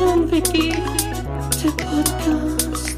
[0.00, 0.72] und Vicky,
[1.62, 2.96] der Podcast.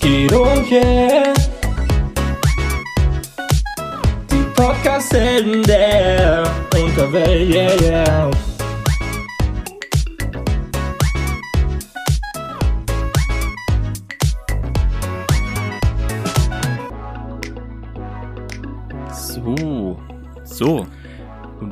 [0.00, 1.34] Guido und yeah.
[4.30, 6.44] Die Podcast-Helden der
[6.74, 8.49] Unterwelt, yeah, yeah.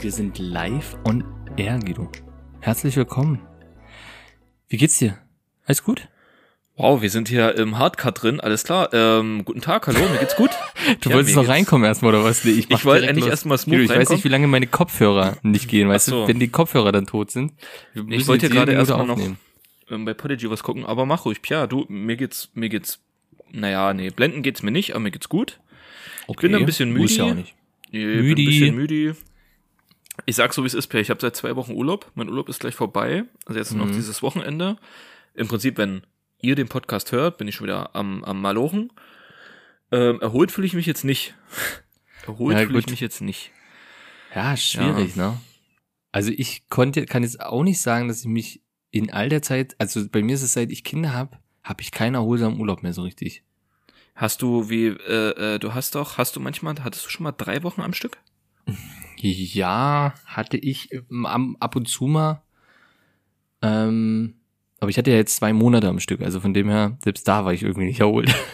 [0.09, 1.23] Wir sind live on
[1.59, 2.11] air, Guido.
[2.61, 3.41] Herzlich willkommen.
[4.71, 5.19] Wie geht's dir?
[5.67, 6.09] Alles gut?
[6.79, 8.89] Wow, wir sind hier im Hardcut drin, alles klar.
[8.95, 10.48] Ähm, guten Tag, hallo, mir geht's gut.
[11.03, 12.43] Du Ja, wolltest noch geht's- reinkommen erstmal, oder was?
[12.43, 13.27] Nee, Ich mach wollte los.
[13.27, 14.17] erstmal smooth Guido, ich weiß reinkommen.
[14.17, 16.23] nicht, wie lange meine Kopfhörer nicht gehen, weißt so.
[16.23, 16.29] du?
[16.29, 17.53] Wenn die Kopfhörer dann tot sind.
[18.09, 19.20] Ich wollte gerade erstmal noch
[19.91, 23.01] ähm, bei Podigy was gucken, aber mach ruhig, Pia, du, mir geht's, mir geht's,
[23.53, 25.61] naja, nee, blenden geht's mir nicht, aber mir geht's gut.
[26.28, 26.47] Okay.
[26.48, 27.12] bin ein bisschen müde.
[27.12, 27.55] ja auch nicht.
[27.91, 28.43] Ich bin Müdi.
[28.43, 29.17] ein bisschen müde.
[30.27, 32.11] Ich sag so, wie es ist, Pia, ich habe seit zwei Wochen Urlaub.
[32.14, 33.24] Mein Urlaub ist gleich vorbei.
[33.47, 33.78] Also jetzt Mhm.
[33.78, 34.77] noch dieses Wochenende.
[35.34, 36.02] Im Prinzip, wenn
[36.41, 38.92] ihr den Podcast hört, bin ich schon wieder am, am Malochen.
[39.91, 41.34] Ähm, erholt fühle ich mich jetzt nicht.
[42.27, 43.52] erholt Ja, fühle ich mich jetzt nicht.
[44.34, 45.41] Ja, schwierig, ne?
[46.12, 49.77] Also ich konnte, kann jetzt auch nicht sagen, dass ich mich in all der Zeit,
[49.78, 52.92] also bei mir ist es seit ich Kinder habe, habe ich keinen erholsamen Urlaub mehr
[52.92, 53.42] so richtig.
[54.14, 57.32] Hast du wie, äh, äh, du hast doch, hast du manchmal, hattest du schon mal
[57.32, 58.19] drei Wochen am Stück?
[59.20, 62.42] Ja, hatte ich ähm, ab und zu mal.
[63.62, 64.34] Ähm,
[64.80, 67.44] aber ich hatte ja jetzt zwei Monate am Stück, also von dem her, selbst da
[67.44, 68.34] war ich irgendwie nicht erholt.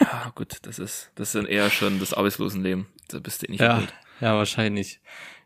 [0.00, 2.86] Ja, gut, das ist, das ist dann eher schon das Arbeitslosenleben.
[3.08, 3.92] Da bist du eh nicht erholt.
[4.20, 5.00] ja, wahrscheinlich.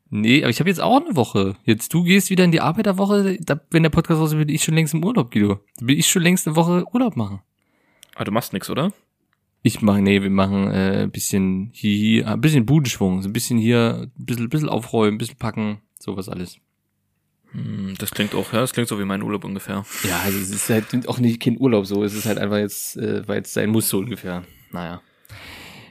[0.08, 1.56] Nee, aber ich habe jetzt auch eine Woche.
[1.64, 4.62] Jetzt du gehst wieder in die Arbeiterwoche, da, wenn der Podcast raus ist, bin ich
[4.62, 5.61] schon längst im Urlaub, Guido.
[5.77, 7.41] Da bin ich schon längst eine Woche Urlaub machen.
[8.14, 8.92] Ah, du machst nix, oder?
[9.67, 13.57] Ich mache, nee, wir machen äh, ein bisschen hier, ein bisschen Budenschwung, so ein bisschen
[13.57, 16.58] hier, ein bisschen, bisschen aufräumen, ein bisschen packen, sowas alles.
[17.52, 19.86] Hm, das klingt auch, ja, das klingt so wie mein Urlaub ungefähr.
[20.07, 22.98] Ja, also es ist halt auch nicht kein Urlaub so, es ist halt einfach jetzt,
[22.98, 24.45] äh, weil es sein muss so ungefähr.
[24.70, 25.01] Naja.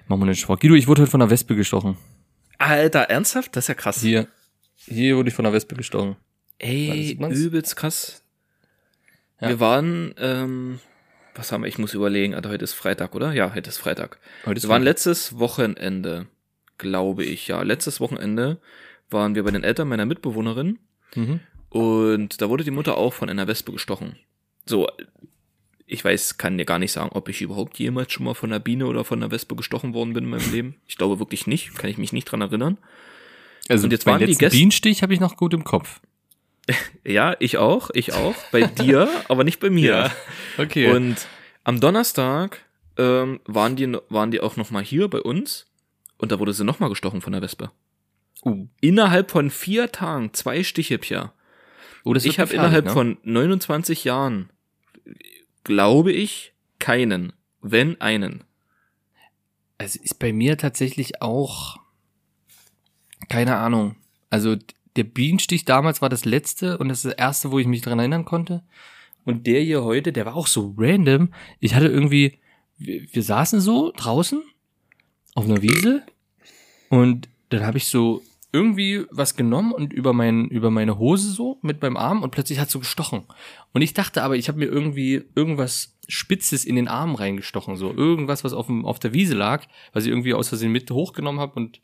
[0.08, 0.62] Machen wir den Sport.
[0.62, 1.98] Guido, ich wurde heute von einer Wespe gestochen.
[2.60, 3.56] Alter, ernsthaft?
[3.56, 4.02] Das ist ja krass.
[4.02, 4.28] Hier,
[4.86, 6.16] hier wurde ich von einer Wespe gestochen.
[6.60, 8.24] Ey, übelst krass.
[9.42, 9.50] Ja.
[9.50, 10.80] Wir waren, ähm,
[11.36, 11.68] was haben wir?
[11.68, 12.34] Ich muss überlegen.
[12.36, 13.34] Alter, heute ist Freitag, oder?
[13.34, 14.20] Ja, heute ist Freitag.
[14.46, 16.28] Heute ist Wir waren letztes Wochenende,
[16.78, 17.62] glaube ich, ja.
[17.64, 18.60] Letztes Wochenende
[19.10, 20.80] waren wir bei den Eltern meiner Mitbewohnerin
[21.16, 21.40] Mhm.
[21.70, 24.16] und da wurde die Mutter auch von einer Wespe gestochen.
[24.66, 24.88] So,
[25.86, 28.60] ich weiß, kann dir gar nicht sagen, ob ich überhaupt jemals schon mal von einer
[28.60, 30.76] Biene oder von einer Wespe gestochen worden bin in meinem Leben.
[30.88, 32.78] Ich glaube wirklich nicht, kann ich mich nicht dran erinnern.
[33.70, 36.00] Also Und jetzt waren die Gäste- Bienenstich habe ich noch gut im Kopf.
[37.06, 38.36] Ja, ich auch, ich auch.
[38.52, 40.12] Bei dir, aber nicht bei mir.
[40.58, 40.92] okay.
[40.92, 41.28] Und
[41.64, 42.62] am Donnerstag
[42.98, 45.66] ähm, waren die waren die auch noch mal hier bei uns
[46.18, 47.72] und da wurde sie noch mal gestochen von der Wespe.
[48.46, 51.34] uh, Innerhalb von vier Tagen zwei Stiche, Pia.
[52.04, 52.92] oh, Ich habe innerhalb ne?
[52.92, 54.50] von 29 Jahren,
[55.64, 58.44] glaube ich, keinen, wenn einen.
[59.78, 61.78] Also ist bei mir tatsächlich auch
[63.30, 63.96] keine Ahnung.
[64.30, 64.56] Also
[64.96, 68.00] der Bienenstich damals war das letzte und das ist das erste, wo ich mich dran
[68.00, 68.64] erinnern konnte.
[69.26, 71.34] Und der hier heute, der war auch so random.
[71.60, 72.40] Ich hatte irgendwie,
[72.78, 74.42] wir, wir saßen so draußen
[75.34, 76.04] auf einer Wiese
[76.90, 78.22] und dann habe ich so
[78.52, 82.60] irgendwie was genommen und über mein über meine Hose so mit meinem Arm und plötzlich
[82.60, 83.24] hat so gestochen.
[83.74, 87.92] Und ich dachte aber, ich habe mir irgendwie irgendwas Spitzes in den Arm reingestochen, so
[87.92, 91.42] irgendwas, was auf, dem, auf der Wiese lag, was ich irgendwie aus Versehen mit hochgenommen
[91.42, 91.82] habe und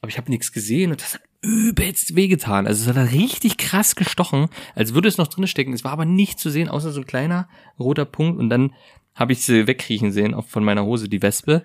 [0.00, 2.66] aber ich habe nichts gesehen und das hat übelst wehgetan.
[2.66, 5.72] Also es hat richtig krass gestochen, als würde es noch drin stecken.
[5.72, 7.48] Es war aber nicht zu sehen, außer so ein kleiner
[7.78, 8.72] roter Punkt und dann
[9.14, 11.64] habe ich sie wegkriechen sehen auf, von meiner Hose, die Wespe.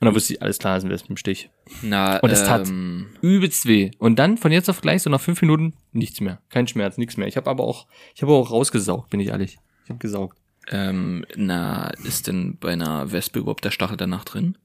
[0.00, 1.48] Und dann wusste ich, alles klar, ist ein Wespenstich.
[1.82, 3.92] Na, Und es tat ähm, übelst weh.
[3.98, 6.40] Und dann von jetzt auf gleich, so nach fünf Minuten, nichts mehr.
[6.48, 7.28] Kein Schmerz, nichts mehr.
[7.28, 7.86] Ich habe aber auch,
[8.16, 9.58] ich habe auch rausgesaugt, bin ich ehrlich.
[9.84, 10.38] Ich habe gesaugt.
[10.72, 14.58] ähm, na, ist denn bei einer Wespe überhaupt der Stachel danach drin?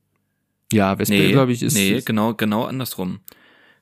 [0.74, 1.76] Ja, Wespe, Nee, glaube ich, ist.
[1.76, 3.20] nee, genau, genau andersrum.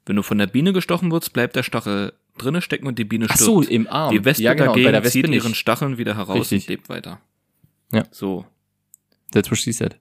[0.05, 3.25] Wenn du von der Biene gestochen wirst, bleibt der Stachel drinne stecken und die Biene
[3.29, 3.45] Ach stirbt.
[3.45, 4.11] so, im Arm.
[4.11, 6.63] Die Wespe ja, genau, dagegen zieht ihren Stacheln wieder heraus Richtig.
[6.63, 7.19] und lebt weiter.
[7.91, 8.03] Ja.
[8.11, 8.45] So.
[9.31, 9.97] That's what she said.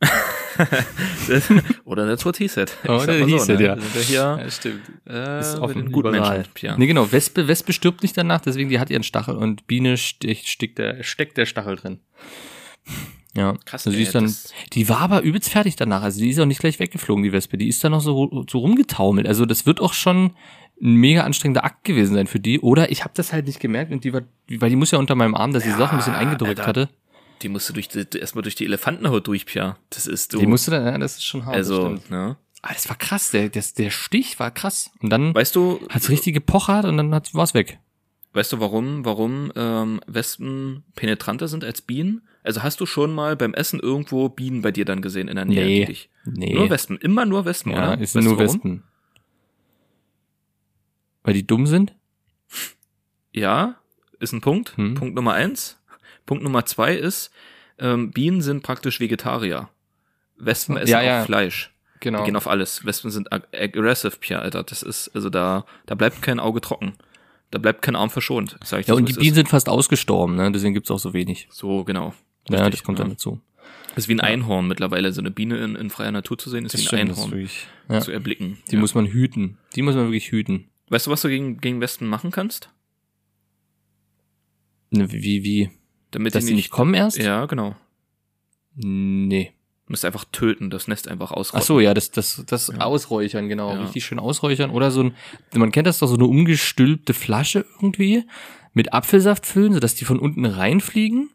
[1.84, 2.76] Oder that's what he said.
[2.82, 3.66] Ich Oder he so, said, ne?
[3.66, 3.76] ja.
[3.80, 4.82] Sind ja hier stimmt.
[5.08, 6.38] äh, ist offen, liberal.
[6.38, 6.50] Menschen.
[6.60, 6.76] Ja.
[6.76, 7.10] Nee, genau.
[7.10, 11.36] Wespe, Wespe stirbt nicht danach, deswegen die hat ihren Stachel und Biene stickt der, steckt
[11.36, 12.00] der Stachel drin.
[13.36, 16.02] Ja, Krass, Also sie ey, ist dann, das- die war aber übelst fertig danach.
[16.02, 17.58] Also die ist auch nicht gleich weggeflogen, die Wespe.
[17.58, 19.26] Die ist dann noch so, so rumgetaumelt.
[19.26, 20.32] Also das wird auch schon
[20.80, 22.60] ein mega anstrengender Akt gewesen sein für die.
[22.60, 24.22] Oder ich habe das halt nicht gemerkt und die war,
[24.58, 26.66] weil die muss ja unter meinem Arm, dass die Ja, Sachen ein bisschen eingedrückt Alter.
[26.66, 26.88] hatte.
[27.42, 29.76] Die musste durch die, erstmal durch die Elefantenhaut durch, Pia.
[29.90, 30.38] Das ist du.
[30.38, 31.56] Die musste dann, ja, das ist schon hart.
[31.56, 32.36] das also, ne?
[32.62, 33.30] Ah, das war krass.
[33.32, 34.90] Der, der, der Stich war krass.
[35.00, 37.78] Und dann Weißt du, hat's richtig gepochert und dann war's weg.
[38.32, 42.22] weißt du, warum, warum ähm, Wespen penetranter sind als Bienen?
[42.44, 45.46] Also hast du schon mal beim Essen irgendwo Bienen bei dir dann gesehen in der
[45.46, 45.64] Nähe?
[45.64, 45.84] Nee.
[45.86, 46.54] dich- Nee.
[46.54, 48.00] Nur Wespen, immer nur Wespen, ja, oder?
[48.00, 48.46] ist Weißt nur warum?
[48.54, 48.82] Wespen.
[51.22, 51.94] Weil die dumm sind?
[53.32, 53.76] Ja,
[54.20, 54.76] ist ein Punkt.
[54.76, 54.94] Hm.
[54.94, 55.78] Punkt Nummer eins.
[56.26, 57.30] Punkt Nummer zwei ist,
[57.78, 59.68] ähm, Bienen sind praktisch Vegetarier.
[60.36, 61.24] Wespen essen Ja, auch ja.
[61.24, 61.72] Fleisch.
[62.00, 62.18] Genau.
[62.20, 62.84] Die gehen auf alles.
[62.84, 64.62] Wespen sind ag aggressive, Pia, Alter.
[64.62, 66.94] Das ist, also da, da bleibt kein Auge trocken.
[67.50, 69.34] Da bleibt kein Arm verschont, sag ich ja, dir, und die Bienen ist.
[69.36, 70.50] sind fast ausgestorben, ne?
[70.52, 71.46] Deswegen gibt's auch so wenig.
[71.50, 72.12] So, genau.
[72.48, 73.04] Ja, Richtig, das kommt ja.
[73.04, 73.40] dann dazu.
[73.94, 75.12] Das ist wie ein Einhorn mittlerweile.
[75.12, 77.30] So eine Biene in, in freier Natur zu sehen, ist wie ein das ist Einhorn
[77.30, 78.00] wirklich, ja.
[78.00, 78.58] zu erblicken.
[78.70, 78.80] Die ja.
[78.80, 79.58] muss man hüten.
[79.76, 80.68] Die muss man wirklich hüten.
[80.88, 82.70] weißt du, was du gegen, gegen Wespen machen kannst?
[84.90, 85.70] Ne, Wie, wie?
[86.10, 87.18] Damit Dass die nicht kommen erst?
[87.18, 87.74] Ja, genau.
[88.76, 89.52] Nee.
[89.86, 91.60] Du musst einfach töten, das Nest einfach ausrotten.
[91.62, 92.80] Ach so, ja, das, das, das Ja.
[92.80, 93.72] Ausräuchern, genau.
[93.72, 93.82] Ja.
[93.82, 94.70] Richtig schön ausräuchern.
[94.70, 95.14] Oder so ein,
[95.54, 98.24] man kennt das doch, so eine umgestülpte Flasche irgendwie
[98.72, 101.30] mit Apfelsaft füllen, sodass die von unten reinfliegen.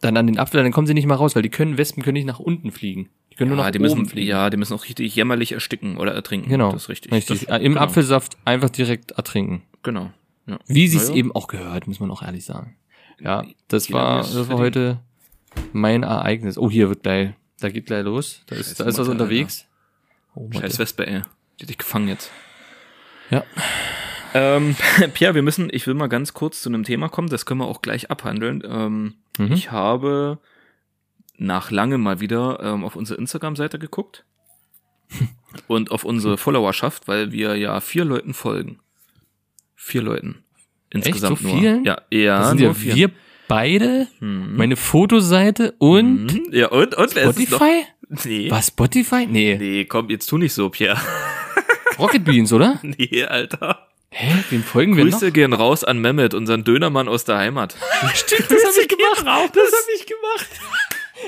[0.00, 2.14] Dann an den Apfel, dann kommen sie nicht mal raus, weil die können, Wespen können
[2.14, 3.08] nicht nach unten fliegen.
[3.32, 4.28] Die können nur Ja, nach die oben müssen, fliegen.
[4.28, 6.48] ja, die müssen auch richtig jämmerlich ersticken oder ertrinken.
[6.48, 6.70] Genau.
[6.72, 7.12] Das ist richtig.
[7.12, 7.46] Richtig.
[7.46, 7.80] Das, Im genau.
[7.84, 9.62] Apfelsaft einfach direkt ertrinken.
[9.82, 10.10] Genau.
[10.46, 10.58] Ja.
[10.66, 11.18] Wie sie es Naja.
[11.18, 12.76] eben auch gehört, muss man auch ehrlich sagen.
[13.20, 15.00] Ja, das Jeder, war, das war heute
[15.72, 16.56] mein Ereignis.
[16.58, 17.30] Oh, hier wird gleich,
[17.60, 18.42] da geht gleich los.
[18.46, 19.66] Da ist, Scheiß da ist was Mutter, unterwegs.
[20.34, 20.48] Oh.
[20.52, 21.22] Scheiß Wespe, ey.
[21.58, 22.30] Die hat dich gefangen jetzt.
[23.30, 23.42] Ja.
[24.34, 24.76] Ähm,
[25.14, 27.66] Pierre, wir müssen, ich will mal ganz kurz zu einem Thema kommen, das können wir
[27.66, 28.62] auch gleich abhandeln.
[28.66, 29.52] Ähm, Mhm.
[29.52, 30.38] Ich habe
[31.36, 34.24] nach langem mal wieder ähm, auf unsere Instagram-Seite geguckt
[35.68, 38.80] und auf unsere Followerschaft, weil wir ja vier Leuten folgen.
[39.76, 40.42] Vier Leuten.
[40.90, 41.56] Insgesamt so nur.
[41.56, 41.84] vielen?
[41.84, 42.94] Ja, ja, Das sind nur ja vier.
[42.96, 43.10] wir
[43.46, 44.56] beide, Mhm.
[44.56, 46.42] meine Fotoseite und Mhm.
[46.50, 47.10] Ja, und, und?
[47.12, 47.84] Spotify?
[48.24, 48.50] Nee.
[48.50, 49.24] Was, Spotify?
[49.26, 49.56] Nee.
[49.56, 51.00] Nee, komm, jetzt tu nicht so, Pierre.
[51.98, 52.80] Rocket Beans, oder?
[52.82, 53.87] Nee, Alter.
[54.10, 54.44] Hä?
[54.50, 57.76] Wem folgen wir Grüße gehen raus an Mehmet, unseren Dönermann aus der Heimat.
[58.02, 58.10] noch?
[58.14, 59.54] Stimmt, das habe ich gemacht.
[59.54, 60.48] Das habe ich gemacht.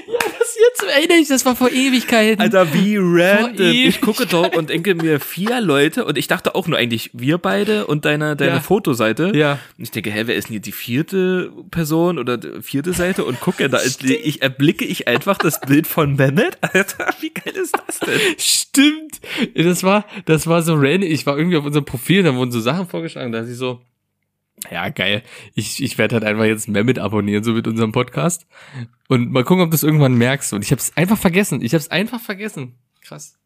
[0.07, 2.41] Ja, das jetzt erinnere ich, das war vor Ewigkeiten.
[2.41, 3.67] Alter, wie random.
[3.67, 7.39] Ich gucke dort und denke mir, vier Leute, und ich dachte auch nur eigentlich wir
[7.39, 8.61] beide und deine, deine Ja.
[8.61, 9.33] Fotoseite.
[9.35, 9.59] Ja.
[9.79, 13.25] Und ich denke, hä, wer ist denn hier die vierte Person oder vierte Seite?
[13.25, 16.59] Und gucke, da ich erblicke ich einfach das Bild von Mehmet.
[16.61, 18.21] Alter, wie geil ist das denn?
[18.39, 19.21] Stimmt.
[19.55, 21.11] Das war, das war so random.
[21.11, 23.81] Ich war irgendwie auf unserem Profil, da wurden so Sachen vorgeschlagen, da ist ich so,
[24.71, 25.23] ja, geil.
[25.55, 28.47] Ich, ich werde halt einfach jetzt Mehmet abonnieren, so mit unserem Podcast.
[29.09, 30.53] Und mal gucken, ob du es irgendwann merkst.
[30.53, 31.63] Und ich habe es einfach vergessen.
[31.63, 32.75] Ich habe es einfach vergessen.
[33.03, 33.37] Krass.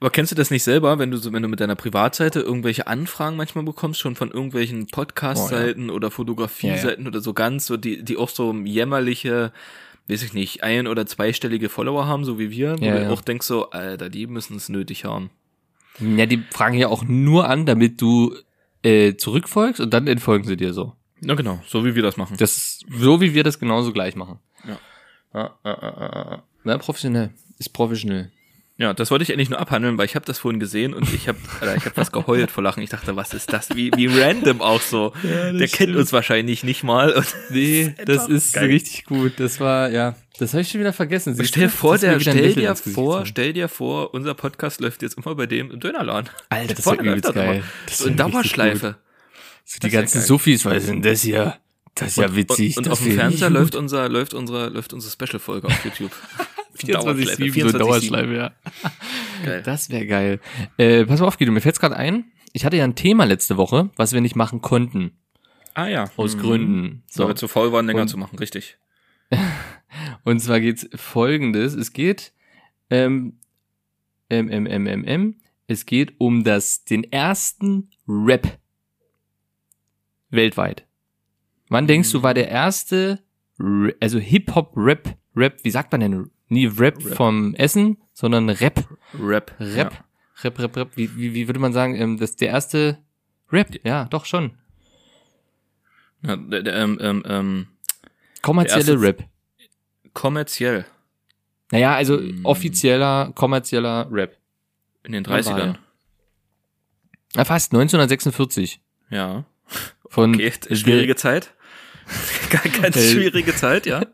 [0.00, 2.86] Aber kennst du das nicht selber, wenn du so, wenn du mit deiner Privatseite irgendwelche
[2.86, 8.16] Anfragen manchmal bekommst, schon von irgendwelchen Podcast-Seiten oder Fotografie-Seiten oder so ganz, so die, die
[8.16, 9.52] auch so jämmerliche,
[10.08, 13.10] weiß ich nicht, ein- oder zweistellige Follower haben, so wie wir, wo Ja, du ja.
[13.10, 15.30] auch denkst so, Alter, die müssen es nötig haben.
[15.98, 18.34] Ja, die fragen ja auch nur an, damit du
[18.82, 20.94] äh, zurückfolgst und dann entfolgen sie dir so.
[21.20, 22.36] Na genau, so wie wir das machen.
[22.38, 24.38] Das ist so, wie wir das genauso gleich machen.
[24.66, 24.78] Ja.
[25.32, 26.42] Ah, ah, ah, ah, ah.
[26.64, 27.30] Na, professionell.
[27.58, 28.30] Ist professionell.
[28.78, 31.28] Ja, das wollte ich eigentlich nur abhandeln, weil ich habe das vorhin gesehen und ich
[31.28, 31.36] habe
[31.76, 32.82] ich hab was geheult vor Lachen.
[32.82, 33.68] Ich dachte, was ist das?
[33.76, 35.12] Wie, wie random auch so.
[35.22, 35.96] Ja, Der kennt stimmt.
[35.96, 37.12] uns wahrscheinlich nicht mal.
[37.12, 38.68] Und Nee, das ist geil.
[38.70, 39.34] richtig gut.
[39.36, 41.34] Das war, ja, das habe ich schon wieder vergessen.
[41.34, 45.16] Siehst stell vor, ist der, stell dir vor, stell dir vor, unser Podcast läuft jetzt
[45.18, 46.30] immer bei dem im Dönerladen.
[46.48, 47.62] Alter, das war übelst geil.
[47.86, 48.96] Das So war in richtig Dauerschleife.
[49.64, 50.26] So die ist ja ganzen geil.
[50.26, 51.56] Sophies, was ist denn das hier?
[51.94, 52.76] Das ist ja witzig.
[52.76, 56.12] Und, und auf dem Fernseher läuft unser, läuft unsere, läuft unsere Special-Folge auf YouTube.
[56.78, 58.52] 24-7, so Dauerschleife, ja.
[59.44, 59.62] Geil.
[59.62, 60.40] Das wäre geil.
[60.78, 62.24] Äh, pass mal auf, Guido, mir fällt's gerade ein.
[62.52, 65.12] Ich hatte ja ein Thema letzte Woche, was wir nicht machen konnten.
[65.74, 66.10] Ah ja.
[66.16, 66.40] Aus Mhm.
[66.40, 67.02] Gründen.
[67.08, 67.24] So.
[67.24, 68.78] Weil wir zu faul waren, länger Und- zu machen, richtig.
[70.24, 71.74] Und zwar geht's folgendes.
[71.74, 72.32] Es geht,
[72.90, 73.38] ähm,
[74.28, 75.36] ähm, ähm, ähm, ähm, ähm,
[75.66, 78.58] es geht um das, den ersten Rap
[80.30, 80.86] weltweit.
[81.68, 83.22] Wann denkst du, war der erste,
[84.00, 86.30] also Hip-Hop-Rap, Rap, wie sagt man denn?
[86.48, 87.14] Nie Rap, Rap.
[87.14, 88.84] vom Essen, sondern Rap,
[89.14, 89.54] Rap.
[89.60, 90.04] Rap,
[90.42, 92.98] Rap, Rap, Rap, wie, wie, wie würde man sagen, ähm, das ist der erste
[93.52, 94.52] Rap, ja, doch schon.
[96.22, 97.66] Ja, der, der, ähm, ähm, ähm,
[98.42, 99.24] Kommerzielle erste- Rap.
[100.14, 100.84] Kommerziell
[101.72, 102.44] Naja, also Mm.
[102.44, 104.36] offizieller, kommerzieller Rap.
[105.04, 105.78] in den Wann war 30ern.
[107.36, 108.80] Ja, fast 1946.
[109.10, 109.44] Ja.
[110.08, 111.52] Von Okay, schwierige Zeit.
[112.82, 114.00] Ganz schwierige Zeit, ja.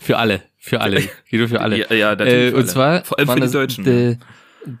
[0.00, 1.78] für alle, für alle, Guido für alle.
[1.78, 3.84] Ja, ja, natürlich äh, und zwar Vor allem für die Deutschen.
[3.84, 4.16] The,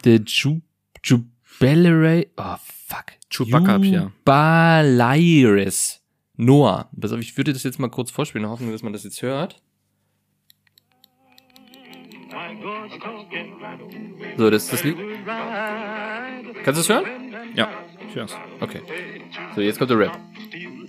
[0.04, 0.60] the Ju,
[1.04, 3.04] Jubileary, oh fuck.
[3.30, 4.10] Chewbacca, ja.
[6.38, 6.88] Noah.
[6.92, 9.60] Auf, ich würde das jetzt mal kurz vorspielen, hoffen, dass man das jetzt hört.
[14.36, 14.96] So, das ist das Lied.
[16.64, 17.06] Kannst du es hören?
[17.54, 17.68] Ja,
[18.08, 18.36] ich hör's.
[18.60, 18.80] Okay.
[19.54, 20.18] So, jetzt kommt der Rap.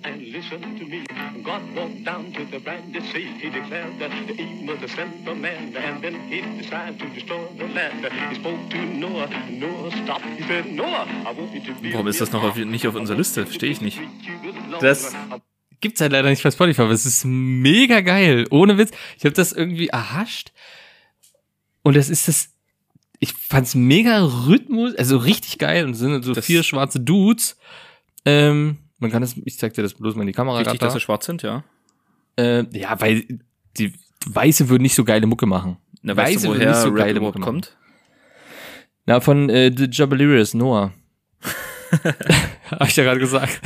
[0.04, 1.06] and listen to me.
[1.44, 3.28] God walked down to the brandy sea.
[3.40, 7.08] He declared that the evil was the sin of man, and then he decided to
[7.10, 8.08] destroy the land.
[8.30, 9.30] He spoke to Noah.
[9.50, 10.26] Noah stopped.
[10.38, 11.94] He said, Noah, I want you to be.
[11.94, 13.46] Warum ist das noch auf, nicht auf unserer Liste?
[13.46, 14.00] Verstehe ich nicht.
[14.80, 15.16] Das
[15.82, 18.46] gibt's halt leider nicht bei Spotify, aber es ist mega geil.
[18.50, 18.92] Ohne Witz.
[19.18, 20.52] Ich habe das irgendwie erhascht.
[21.84, 22.50] Und das ist das.
[23.22, 25.86] Ich fand's mega Rhythmus, also richtig geil.
[25.86, 27.58] Und sind so Das- vier schwarze Dudes.
[28.26, 30.58] Ähm, man kann das, ich zeig dir das bloß mal in die Kamera.
[30.58, 31.00] Richtig, grad dass da.
[31.00, 31.64] sie schwarz sind, ja.
[32.38, 33.40] Äh, ja, weil
[33.78, 33.94] die
[34.26, 35.78] Weiße würden nicht so geile Mucke machen.
[36.02, 37.50] Na, weißt Weiße du, würden woher nicht so Rap geile Mucke machen.
[37.54, 37.78] kommt?
[39.06, 40.94] Na, von äh, The Jubileers, Noah.
[42.72, 43.60] Hab ich ja gerade gesagt.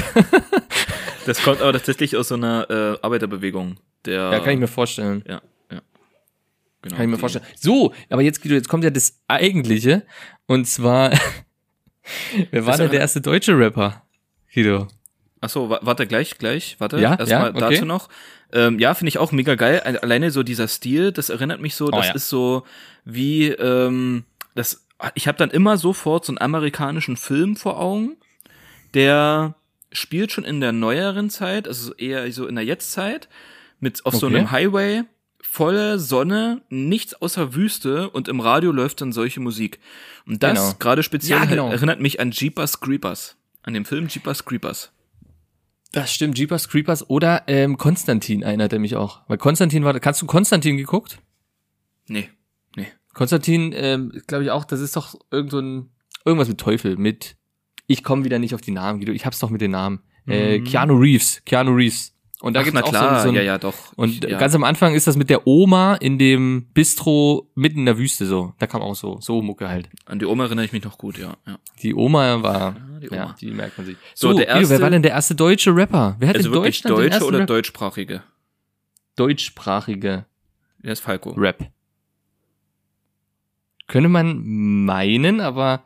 [1.25, 3.77] Das kommt aber tatsächlich aus so einer äh, Arbeiterbewegung.
[4.05, 5.24] Der, Ja, kann ich mir vorstellen.
[5.27, 5.41] Ja.
[6.84, 7.46] Genau, Kann ich mir vorstellen.
[7.60, 10.04] So, aber jetzt, Guido, jetzt kommt ja das Eigentliche.
[10.46, 11.12] Und zwar,
[12.52, 14.04] wer war denn der erste deutsche Rapper?
[14.54, 14.88] Guido.
[15.42, 17.00] Achso, wa warte, gleich, gleich, warte.
[17.00, 17.75] Ja, Erstmal ja, okay.
[17.75, 18.10] dazu noch.
[18.54, 19.82] Ähm, ja, finde ich auch mega geil.
[19.84, 22.13] Al- Alleine so dieser Stil, das erinnert mich so, das Oh ja.
[22.13, 22.63] ist so
[23.04, 24.24] wie, ähm,
[24.56, 24.86] das,
[25.16, 28.16] ich habe dann immer sofort so einen amerikanischen Film vor Augen,
[28.94, 29.56] der
[29.92, 33.28] spielt schon in der neueren Zeit, also eher so in der Jetztzeit,
[33.80, 34.38] mit auf so Okay.
[34.38, 35.04] einem Highway,
[35.44, 39.80] volle Sonne, nichts außer Wüste und im Radio läuft dann solche Musik.
[40.26, 40.74] Und das Genau.
[40.80, 41.70] gerade speziell Ja, genau.
[41.70, 43.38] erinnert mich an Jeepers Creepers.
[43.62, 44.92] An den Film Jeepers Creepers.
[45.92, 49.22] Das stimmt, Jeepers Creepers oder ähm, Konstantin erinnert er mich auch.
[49.28, 51.20] Weil Konstantin war, kannst du Konstantin geguckt?
[52.08, 52.30] Nee,
[52.76, 52.88] nee.
[53.14, 55.92] Konstantin, ähm, glaube ich auch, das ist doch irgend so ein,
[56.26, 57.36] irgendwas mit Teufel, mit,
[57.86, 60.02] ich komme wieder nicht auf die Namen, Guido, ich hab's doch mit den Namen.
[60.28, 60.64] Äh, Mhm.
[60.64, 62.12] Keanu Reeves, Keanu Reeves.
[62.44, 63.74] Und da Ach, gibt's auch klar, so, so ein, ja, ja, doch.
[63.96, 64.38] Und ja.
[64.38, 68.26] ganz am Anfang ist das mit der Oma in dem Bistro mitten in der Wüste
[68.26, 68.54] so.
[68.60, 69.88] Da kam auch so, so Mucke halt.
[70.08, 71.38] An die Oma erinnere ich mich noch gut, ja.
[71.48, 71.58] ja.
[71.82, 73.36] Die Oma war, die ja, Oma.
[73.40, 73.96] die merkt man sich.
[74.14, 76.18] So, So, der Guido, wer erste- war denn der erste deutsche Rapper?
[76.20, 78.24] Wer hat Also in Deutschland den deutsche ersten oder Rap deutschsprachige?
[79.16, 80.26] deutschsprachige
[80.84, 81.30] Der ist Falco.
[81.38, 81.72] Rap?
[83.88, 84.42] Könnte man
[84.84, 85.84] meinen, aber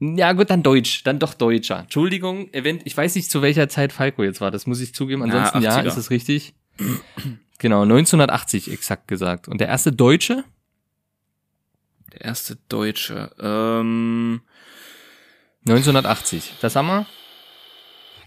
[0.00, 1.80] ja gut, dann Deutsch, dann doch Deutscher.
[1.80, 5.22] Entschuldigung, event, ich weiß nicht zu welcher Zeit Falco jetzt war, das muss ich zugeben.
[5.22, 5.86] Ansonsten ja, 80er.
[5.86, 6.54] ist es richtig.
[7.58, 9.48] Genau, 1980 exakt gesagt.
[9.48, 10.44] Und der erste Deutsche?
[12.12, 13.30] Der erste Deutsche.
[13.40, 14.42] Ähm,
[15.66, 16.56] 1980.
[16.60, 17.06] Das haben wir?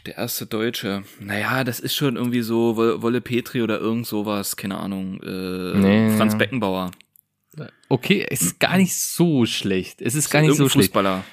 [0.06, 1.04] der erste Deutsche.
[1.20, 5.22] Naja, das ist schon irgendwie so Wolle Petri oder irgend sowas, keine Ahnung.
[5.22, 6.38] Äh, Nee, Franz ja.
[6.40, 6.92] Beckenbauer.
[7.90, 10.02] Okay, es ist gar nicht so schlecht.
[10.02, 10.88] Es ist gar nicht so schlecht.
[10.88, 11.24] Fußballer.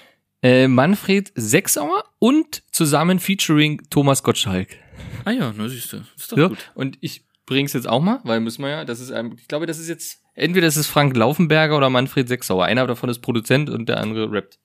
[0.42, 4.68] Äh, Manfred Sechsauer und zusammen featuring Thomas Gottschalk.
[5.24, 5.98] Ah ja, na siehst du.
[6.16, 6.70] Ist doch So, gut.
[6.74, 9.66] und ich bring's jetzt auch mal, weil müssen wir ja, das ist ein, ich glaube,
[9.66, 12.64] das ist jetzt, entweder das ist Frank Laufenberger oder Manfred Sechsauer.
[12.64, 14.58] Einer davon ist Produzent und der andere rappt.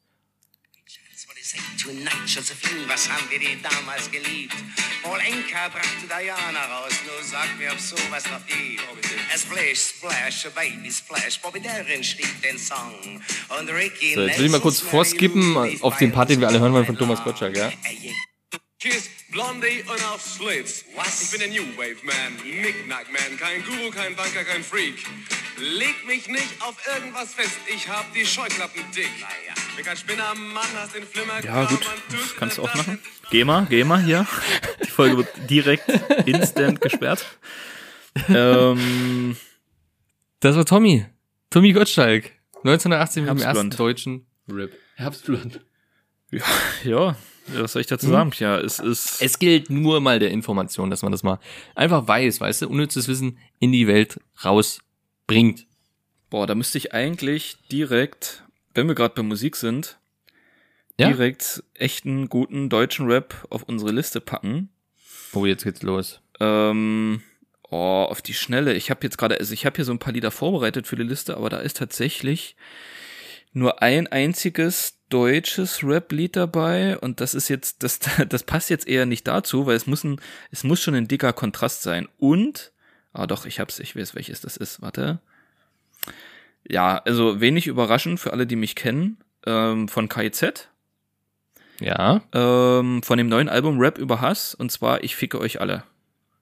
[1.51, 2.27] Say tonight.
[2.27, 4.55] Josephine, was haben wir die damals geliebt?
[5.03, 6.93] Paul Enka brachte Diana raus.
[7.05, 8.79] Nur sag mir, ob sowas noch gibt.
[9.36, 11.41] Splash, splash, a baby splash.
[11.41, 13.22] Bobby Darin schrieb den Song.
[13.60, 16.62] Und Ricky So, jetzt will ich mal kurz vorskippen auf den Part, den wir alle
[16.62, 17.70] hören wollen von Thomas Gottschalk, ja?
[18.79, 20.86] Kiss, Blondie und auf Slits.
[20.96, 21.22] Was?
[21.22, 25.03] Ich bin der New Wave Man, Knick-Knack Man, kein Guru, kein Banker, kein Freak.
[25.60, 29.10] Leg mich nicht auf irgendwas fest, ich hab die Scheuklappen dick.
[29.20, 29.53] Naja.
[29.75, 31.43] Bin kein Spinner, Mann, hast den Flimmer.
[31.43, 31.79] Ja, gut.
[32.12, 33.00] Das kannst du auch machen.
[33.29, 34.25] Geh mal, geh mal hier.
[34.84, 35.88] Die Folge wird direkt
[36.25, 37.25] instant gesperrt.
[38.27, 39.38] Ähm,
[40.39, 41.05] Das war Tommy.
[41.50, 42.31] Tommy Gottschalk.
[42.63, 44.72] 1980 mit dem ersten deutschen Rap.
[44.96, 45.62] Herbstblond.
[46.84, 47.15] ja,
[47.48, 48.31] was soll ich dazu sagen?
[48.38, 49.22] Ja, es ist.
[49.22, 51.39] Es gilt nur mal der Information, dass man das mal
[51.75, 54.20] einfach weiß, weißt du, unnützes Wissen in die Welt
[55.31, 55.65] rausbringt.
[56.29, 59.97] Boah, da müsste ich eigentlich direkt, wenn wir gerade bei Musik sind,
[61.00, 61.07] Ja?
[61.09, 64.69] direkt echten guten deutschen Rap auf unsere Liste packen.
[65.33, 66.21] Oh, jetzt geht's los.
[66.39, 67.21] Ähm,
[67.69, 68.73] oh, auf die Schnelle.
[68.73, 71.03] Ich habe jetzt gerade, also ich habe hier so ein paar Lieder vorbereitet für die
[71.03, 72.55] Liste, aber da ist tatsächlich
[73.53, 79.05] nur ein einziges deutsches Rap-Lied dabei und das ist jetzt, das, das passt jetzt eher
[79.05, 80.21] nicht dazu, weil es muss ein,
[80.51, 82.07] es muss schon ein dicker Kontrast sein.
[82.17, 82.71] Und,
[83.13, 84.82] ah doch, ich hab's, ich weiß, welches das ist.
[84.82, 85.20] Warte.
[86.68, 90.70] Ja, also wenig überraschend für alle, die mich kennen, ähm, von KIZ,
[91.80, 92.22] Ja.
[92.34, 95.84] ähm, von dem neuen Album Rap über Hass und zwar Ich ficke euch alle.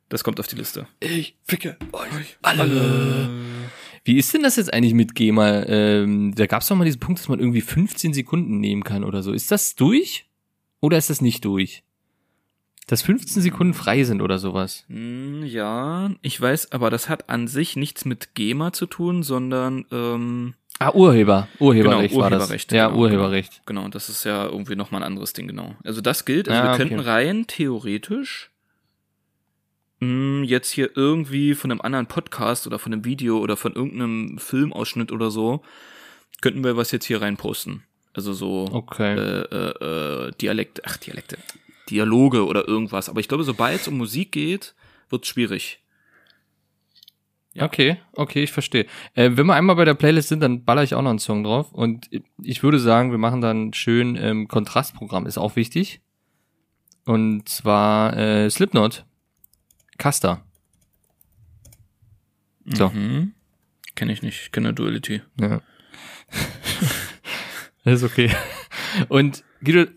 [0.10, 0.88] Das kommt auf die Liste.
[1.00, 3.30] Ich ficke euch alle.
[4.04, 5.64] Wie ist denn das jetzt eigentlich mit GEMA?
[5.68, 9.04] Ähm, da gab es doch mal diesen Punkt, dass man irgendwie 15 Sekunden nehmen kann
[9.04, 9.32] oder so.
[9.34, 10.26] Ist das durch?
[10.82, 11.84] Oder ist das nicht durch?
[12.90, 14.84] Dass 15 Sekunden frei sind oder sowas.
[14.90, 19.86] Hm, ja, ich weiß, aber das hat an sich nichts mit GEMA zu tun, sondern
[19.92, 21.48] ähm, Ah, Urheber.
[21.60, 22.40] Urheberrecht Genau, war das.
[22.44, 23.62] Urheberrecht, Ja, genau, Urheberrecht.
[23.66, 25.76] genau, das ist ja irgendwie nochmal ein anderes Ding, genau.
[25.84, 26.78] Also das gilt, also Ah, wir okay.
[26.88, 28.50] könnten rein theoretisch
[30.00, 34.38] mh, jetzt hier irgendwie von einem anderen Podcast oder von einem Video oder von irgendeinem
[34.38, 35.62] Filmausschnitt oder so,
[36.42, 37.84] könnten wir was jetzt hier rein posten.
[38.14, 39.16] Also so Okay.
[39.18, 41.38] äh, äh, äh, Dialekte, ach Dialekte,
[41.90, 43.10] Dialoge oder irgendwas.
[43.10, 44.76] Aber ich glaube, sobald es um Musik geht,
[45.10, 45.84] wird's schwierig.
[47.54, 47.66] Ja.
[47.66, 48.86] Okay, okay, ich verstehe.
[49.16, 51.44] Äh, wenn wir einmal bei der Playlist sind, dann baller ich auch noch einen Song
[51.44, 51.72] drauf.
[51.72, 52.10] Und
[52.42, 56.02] ich würde sagen, wir machen dann schön ähm, Kontrastprogramm, ist auch wichtig.
[57.06, 59.06] Und zwar äh, Slipknot.
[59.98, 60.46] Custer.
[62.66, 62.90] So.
[62.90, 63.34] Mhm.
[63.96, 65.22] Kenne ich nicht, ich kenne Duality.
[65.40, 65.62] Ja.
[67.84, 68.32] das ist okay.
[69.10, 69.92] Und Guido,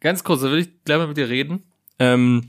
[0.00, 1.64] ganz kurz, da will ich gleich mal mit dir reden.
[1.98, 2.46] Ähm,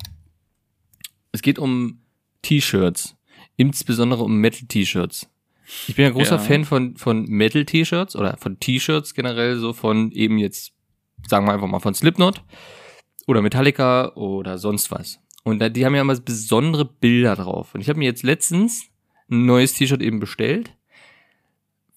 [1.32, 2.02] es geht um
[2.42, 3.16] T-Shirts.
[3.58, 5.30] Insbesondere um Metal-T-Shirts.
[5.88, 6.40] Ich bin ja großer Ja.
[6.40, 10.74] Fan von, von Metal-T-Shirts oder von T-Shirts generell, so von eben jetzt,
[11.28, 12.44] sagen wir einfach mal von Slipknot
[13.28, 15.20] oder Metallica oder sonst was.
[15.44, 17.76] Und die haben ja immer besondere Bilder drauf.
[17.76, 18.86] Und ich habe mir jetzt letztens
[19.30, 20.76] ein neues T-Shirt eben bestellt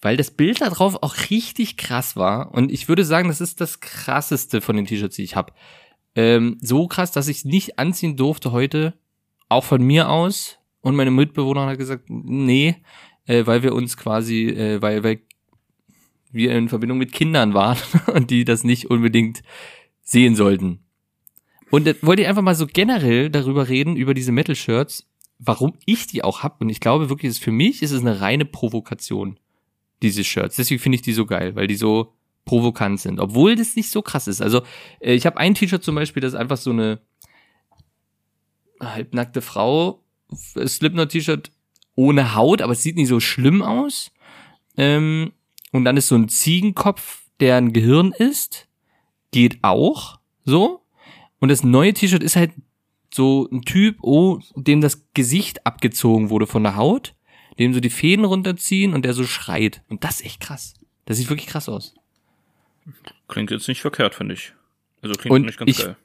[0.03, 2.53] weil das Bild da drauf auch richtig krass war.
[2.53, 5.53] Und ich würde sagen, das ist das krasseste von den T-Shirts, die ich habe.
[6.17, 8.95] Ähm, so krass, dass ich es nicht anziehen durfte heute,
[9.49, 10.59] auch von mir aus.
[10.81, 12.77] Und meine Mitbewohner hat gesagt, nee,
[13.27, 15.21] äh, weil wir uns quasi, äh, weil, weil
[16.33, 17.79] wir in Verbindung mit Kindern waren
[18.13, 19.43] und die das nicht unbedingt
[20.03, 20.81] sehen sollten.
[21.71, 26.09] Und da wollte ich einfach mal so generell darüber reden, über diese Metal-Shirts, warum ich
[26.09, 26.61] die auch hab.
[26.61, 29.39] Und ich glaube wirklich, ist für mich ist es eine reine Provokation
[30.03, 30.57] diese Shirts.
[30.57, 32.13] Deswegen finde ich die so geil, weil die so
[32.45, 34.43] provokant sind, obwohl das nicht so krass ist.
[34.43, 34.63] Also
[35.01, 37.01] äh, ich habe ein T-Shirt zum Beispiel, das ist einfach so eine
[38.81, 40.03] halbnackte Frau,
[40.57, 41.53] äh, Slipknot-T-Shirt
[41.95, 44.11] ohne Haut, aber es sieht nicht so schlimm aus.
[44.77, 45.33] Ähm,
[45.71, 48.69] und dann ist so ein Ziegenkopf, der ein Gehirn ist,
[49.31, 50.83] geht auch so.
[51.39, 52.53] Und das neue T-Shirt ist halt
[53.15, 57.15] so ein Typ, oh, dem das Gesicht abgezogen wurde von der Haut
[57.59, 59.83] dem so die Fäden runterziehen und der so schreit.
[59.89, 60.75] Und das ist echt krass.
[61.05, 61.95] Das sieht wirklich krass aus.
[63.29, 64.53] Klingt jetzt nicht verkehrt, finde ich.
[65.03, 65.97] Also klingt Und nicht ganz ich- geil.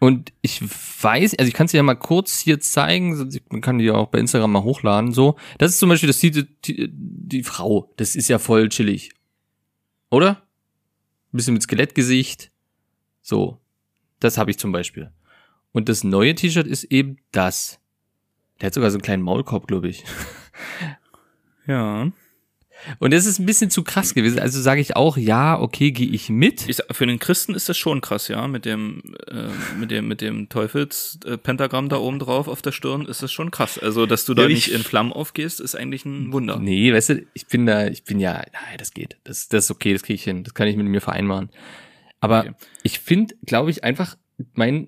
[0.00, 3.60] Und ich weiß, also ich kann es dir ja mal kurz hier zeigen, sonst- man
[3.60, 5.36] kann die ja auch bei Instagram mal hochladen, so.
[5.58, 7.92] Das ist zum Beispiel das die, die, die Frau.
[7.96, 9.10] Das ist ja voll chillig.
[10.10, 10.46] Oder?
[11.32, 12.52] Ein bisschen mit Skelettgesicht.
[13.22, 13.60] So.
[14.20, 15.10] Das habe ich zum Beispiel.
[15.72, 17.80] Und das neue T-Shirt ist eben das.
[18.60, 20.04] Der hat sogar so einen kleinen Maulkorb, glaube ich.
[21.66, 22.10] Ja.
[23.00, 24.38] Und das ist ein bisschen zu krass gewesen.
[24.38, 26.68] Also sage ich auch, ja, okay, gehe ich mit.
[26.68, 30.20] Ich, für den Christen ist das schon krass, ja, mit dem, äh, mit dem, mit
[30.20, 33.78] dem Teufelspentagramm Pentagramm da oben drauf auf der Stirn ist das schon krass.
[33.80, 36.60] Also, dass du da Ja, nicht ich- in Flammen aufgehst, ist eigentlich ein Wunder.
[36.60, 39.16] Nee, weißt du, ich bin da, ich bin ja, nein, das geht.
[39.24, 40.44] Das, das ist okay, das kriege ich hin.
[40.44, 41.50] Das kann ich mit mir vereinbaren.
[42.20, 42.52] Aber Okay.
[42.84, 44.16] ich finde, glaube ich, einfach
[44.54, 44.86] mein,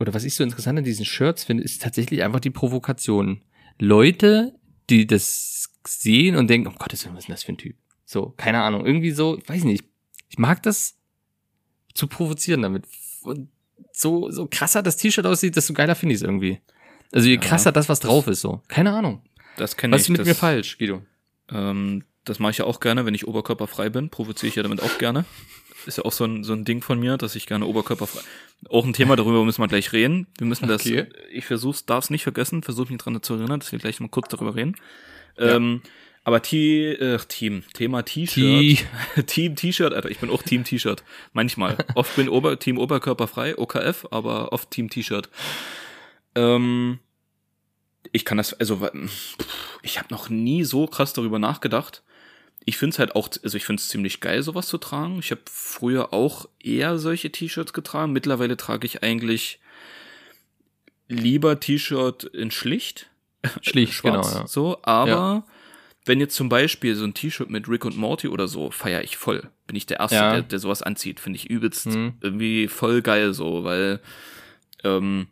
[0.00, 3.42] oder was ich so interessant an diesen Shirts finde, ist tatsächlich einfach die Provokation.
[3.78, 4.54] Leute,
[4.90, 7.76] die das sehen und denken, Gottes Willen, was ist denn das für ein Typ?
[8.04, 9.84] So, keine Ahnung, irgendwie so, ich weiß nicht.
[10.28, 10.96] Ich mag das
[11.94, 12.84] zu provozieren damit.
[13.22, 13.48] Und
[13.92, 16.60] so, so krasser das T-Shirt aussieht, desto geiler finde ich es irgendwie.
[17.12, 17.40] Also je Ja.
[17.40, 18.62] krasser das, was drauf ist, so.
[18.68, 19.22] Keine Ahnung.
[19.56, 20.06] Das kenne Was ich.
[20.06, 21.02] ist mit das, mir falsch, Guido?
[21.50, 24.82] Ähm, das mache ich ja auch gerne, wenn ich oberkörperfrei bin, provoziere ich ja damit
[24.82, 25.24] auch gerne.
[25.86, 28.20] Ist ja auch so ein, so ein Ding von mir, dass ich gerne oberkörperfrei.
[28.70, 30.26] Auch ein Thema, darüber müssen wir gleich reden.
[30.36, 31.06] Wir müssen das, Okay.
[31.30, 34.08] ich versuch's, darf es nicht vergessen, versuche mich dran zu erinnern, dass wir gleich mal
[34.08, 34.74] kurz darüber reden.
[35.38, 35.82] Ähm,
[36.24, 38.84] aber T, äh, Team, Thema T-Shirt.
[39.26, 41.04] Team T-Shirt, Alter, ich bin auch Team T-Shirt.
[41.32, 41.76] Manchmal.
[41.94, 45.30] Oft bin Ober, Team Oberkörperfrei, OKF, aber oft Team T-Shirt.
[46.34, 46.98] Ähm,
[48.12, 48.88] ich kann das, also
[49.82, 52.02] ich habe noch nie so krass darüber nachgedacht.
[52.68, 55.18] Ich finde es halt auch, also ich finde es ziemlich geil, sowas zu tragen.
[55.20, 58.12] Ich habe früher auch eher solche T-Shirts getragen.
[58.12, 59.58] Mittlerweile trage ich eigentlich
[61.08, 63.08] lieber T-Shirt in schlicht,
[63.62, 64.46] Schlicht, schwarz, genau, ja.
[64.46, 64.78] so.
[64.82, 65.44] Aber Ja.
[66.04, 69.16] wenn jetzt zum Beispiel so ein T-Shirt mit Rick und Morty oder so, feiere ich
[69.16, 69.48] voll.
[69.66, 70.32] Bin ich der Erste, Ja.
[70.32, 71.20] der, der sowas anzieht.
[71.20, 72.14] Finde ich übelst Mhm.
[72.20, 74.00] irgendwie voll geil so, weil
[74.84, 75.26] ähm,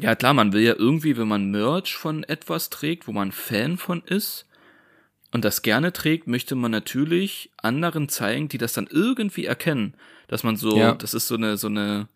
[0.00, 3.76] ja klar, man will ja irgendwie, wenn man Merch von etwas trägt, wo man Fan
[3.76, 4.46] von ist
[5.32, 9.94] und das gerne trägt, möchte man natürlich anderen zeigen, die das dann irgendwie erkennen,
[10.28, 10.92] dass man so, Ja.
[10.92, 12.08] das ist so eine so eine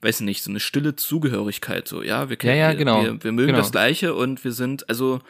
[0.00, 3.02] weiß nicht, so eine stille Zugehörigkeit, so, ja, wir kennen, Ja, ja, wir, genau.
[3.02, 3.58] wir, wir mögen Genau.
[3.60, 5.20] das Gleiche und wir sind, also,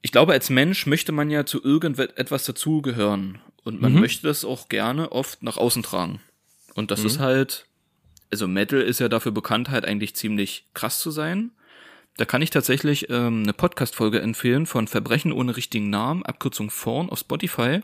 [0.00, 4.00] ich glaube, als Mensch möchte man ja zu irgendetwas dazugehören und man Mhm.
[4.00, 6.20] möchte das auch gerne oft nach außen tragen.
[6.74, 7.06] Und das Mhm.
[7.06, 7.66] ist halt,
[8.30, 11.50] also Metal ist ja dafür bekannt, halt eigentlich ziemlich krass zu sein.
[12.16, 17.08] Da kann ich tatsächlich ähm, eine Podcast-Folge empfehlen von Verbrechen ohne richtigen Namen, Abkürzung Vorn
[17.08, 17.80] auf Spotify.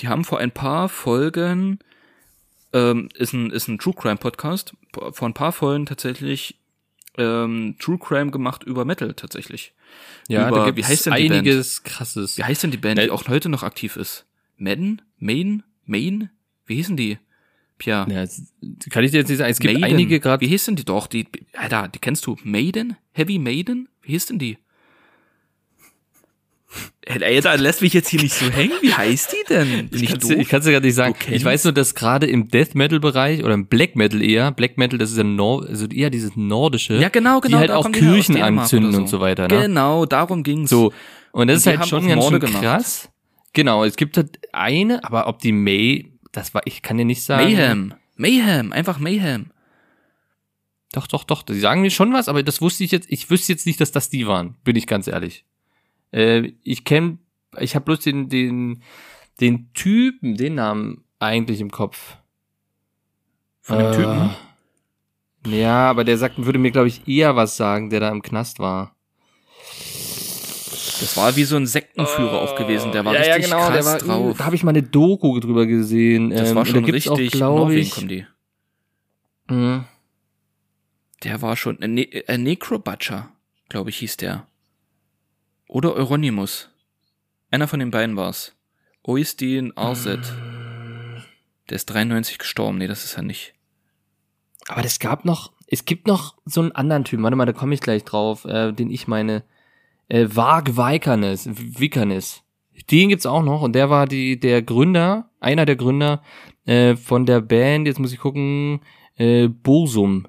[0.00, 1.78] Die haben vor ein paar Folgen,
[2.74, 6.56] ähm, ist ein, ist ein True Crime Podcast, vor ein paar Folgen tatsächlich
[7.16, 9.72] ähm, True Crime gemacht über Metal tatsächlich.
[10.28, 12.36] Ja, über, da gibt wie heißt denn die einiges krasses.
[12.36, 14.26] Wie heißt denn die Band, die auch heute noch aktiv ist?
[14.58, 15.00] Madden?
[15.18, 15.62] Main?
[15.86, 16.30] Main?
[16.66, 17.18] Wie hießen die?
[17.78, 18.06] Pierre.
[18.10, 18.24] Ja,
[18.90, 19.50] kann ich dir jetzt nicht sagen.
[19.50, 19.84] Es gibt Maiden.
[19.84, 20.40] einige gerade.
[20.40, 21.06] Wie hieß denn die doch?
[21.06, 22.36] Die, Alter, die kennst du.
[22.42, 22.96] Maiden?
[23.12, 23.88] Heavy Maiden?
[24.02, 24.58] Wie hieß denn die?
[27.08, 28.72] Alter, lässt mich jetzt hier nicht so hängen.
[28.80, 29.88] Wie heißt die denn?
[29.88, 30.02] Bin
[30.40, 31.14] Ich kann es dir gar nicht sagen.
[31.30, 34.76] Ich weiß nur, dass gerade im Death Metal Bereich oder im Black Metal eher, Black
[34.76, 37.58] Metal, das ist ja Nor also eher dieses nordische, Ja, genau, genau.
[37.58, 39.48] die halt auch die her, aus Kirchen anzünden oder und so weiter.
[39.48, 39.62] Ne?
[39.62, 40.70] Genau, darum ging's.
[40.70, 40.92] So
[41.32, 43.08] und das Und ist halt schon auch ganz schön krass.
[43.52, 47.22] Genau, es gibt halt eine, aber ob die May, das war, ich kann dir nicht
[47.22, 47.44] sagen.
[47.44, 47.94] Mayhem.
[48.16, 49.50] Mayhem, einfach Mayhem.
[50.92, 51.42] Doch, doch, doch.
[51.42, 53.10] Die sagen mir schon was, aber das wusste ich jetzt.
[53.10, 54.56] Ich wüsste jetzt nicht, dass das die waren.
[54.64, 55.44] Bin ich ganz ehrlich.
[56.12, 57.18] Äh, ich kenne,
[57.58, 58.82] ich habe bloß den, den,
[59.40, 62.16] den Typen, den Namen eigentlich im Kopf.
[63.60, 64.30] Von dem Äh, Typen?
[65.46, 68.58] Ja, aber der sagt, würde mir glaube ich eher was sagen, der da im Knast
[68.58, 68.95] war.
[71.00, 72.92] Das war wie so ein Sektenführer auch gewesen.
[72.92, 73.72] Der war richtig krass Oh.
[73.72, 74.38] der war, drauf.
[74.38, 76.30] Da habe ich mal eine Doku drüber gesehen.
[76.30, 77.10] das ähm, war schon da richtig.
[77.10, 77.90] auch, glaube Norwegen ich.
[77.90, 78.26] kommen die.
[79.48, 79.84] Mhm.
[81.22, 83.30] Der war schon, äh, ne äh, Necrobutcher,
[83.68, 84.46] glaube ich, hieß der.
[85.68, 86.70] Oder Euronymous.
[87.50, 88.54] Einer von den beiden war's.
[89.02, 90.32] Oistin Arset.
[91.68, 92.78] Der ist 93 gestorben.
[92.78, 93.54] Nee, das ist er nicht.
[94.68, 97.74] Aber es gab noch, es gibt noch so einen anderen Typen, warte mal, da komme
[97.74, 99.44] ich gleich drauf, äh, den ich meine,
[100.08, 102.42] äh, Varg Vikernes, Vikernes.
[102.90, 106.22] Den gibt's auch noch und der war die, der Gründer, einer der Gründer
[106.66, 108.80] äh, von der Band, jetzt muss ich gucken,
[109.16, 110.26] äh, Bursum.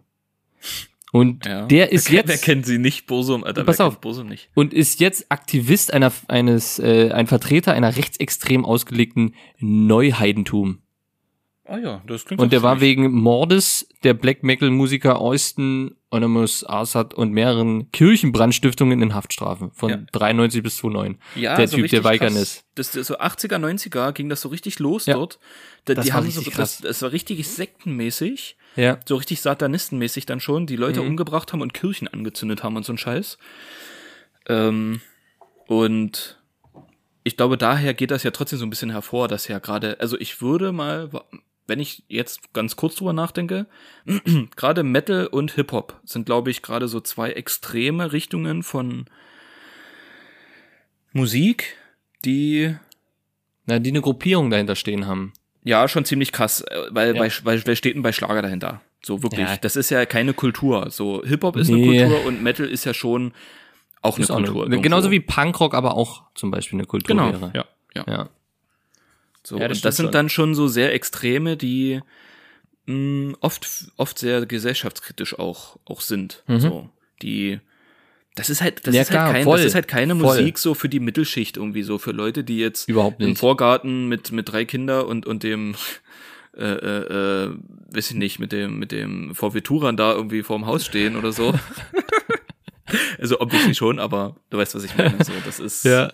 [1.13, 3.07] Und der ist wer, jetzt Wer kennt sie nicht?
[3.07, 3.63] Bosum, Alter.
[3.63, 4.01] Pass auf.
[4.01, 4.49] Bosum nicht.
[4.55, 10.79] und ist jetzt Aktivist einer eines äh, ein Vertreter einer rechtsextrem ausgelegten Neuheidentum.
[11.69, 16.63] Ah ja, das klingt Und der war wegen Mordes der Black Metal Musiker Austin Onimus
[16.65, 19.97] Assad und mehreren Kirchenbrandstiftungen in Haftstrafe von Ja.
[20.13, 21.17] 93 bis 2009.
[21.35, 22.63] ja, der so Typ, der Weigern ist.
[22.75, 25.15] Das, das so 80er, 90er ging das so richtig los Ja.
[25.15, 25.39] dort.
[25.83, 28.55] Da, Das die war haben so, richtig das, das war richtig sektenmäßig.
[28.77, 28.99] Ja.
[29.05, 31.07] so richtig satanistenmäßig dann schon, die Leute Mhm.
[31.07, 33.37] umgebracht haben und Kirchen angezündet haben und so ein Scheiß.
[34.47, 35.01] Ähm,
[35.67, 36.39] und
[37.23, 40.17] ich glaube, daher geht das ja trotzdem so ein bisschen hervor, dass ja gerade, also
[40.17, 41.09] ich würde mal,
[41.67, 43.65] wenn ich jetzt ganz kurz drüber nachdenke,
[44.55, 49.05] gerade Metal und Hip-Hop sind, glaube ich, gerade so zwei extreme Richtungen von
[51.13, 51.75] Musik,
[52.25, 52.75] die
[53.65, 55.33] Na, die eine Gruppierung dahinter stehen haben.
[55.63, 57.21] ja, schon ziemlich krass, äh, weil, Ja.
[57.21, 58.81] bei, weil wer steht denn bei Schlager dahinter?
[59.03, 59.47] So wirklich.
[59.47, 59.57] Ja.
[59.57, 60.89] Das ist ja keine Kultur.
[60.89, 61.99] So Hip-Hop ist Nee.
[61.99, 63.33] eine Kultur und Metal ist ja schon
[64.01, 64.65] auch eine Ist auch Kultur.
[64.65, 67.31] eine, genauso wie Punkrock aber auch zum Beispiel eine Kultur Genau.
[67.31, 67.51] wäre.
[67.53, 68.05] Ja, ja.
[68.07, 68.29] Ja.
[69.47, 70.11] So, Ja, das und das sind schon.
[70.11, 72.01] dann schon so sehr Extreme, die
[72.85, 76.43] mh, oft, oft sehr gesellschaftskritisch auch, auch sind.
[76.47, 76.59] Mhm.
[76.59, 76.89] So,
[77.21, 77.61] die,
[78.35, 79.57] das ist halt, das Ja, ist klar, halt kein, voll.
[79.59, 80.37] das ist halt keine Voll.
[80.37, 83.39] Musik so für die Mittelschicht irgendwie so, für Leute, die jetzt Überhaupt im nicht.
[83.39, 85.75] Vorgarten mit, mit drei Kinder und, und dem,
[86.57, 87.55] äh, äh, äh,
[87.93, 91.31] weiß ich nicht, mit dem, mit dem VW Touran da irgendwie vorm Haus stehen oder
[91.31, 91.53] so.
[93.17, 95.23] also obviously schon, aber du weißt, was ich meine.
[95.23, 96.11] So, das ist, Ja.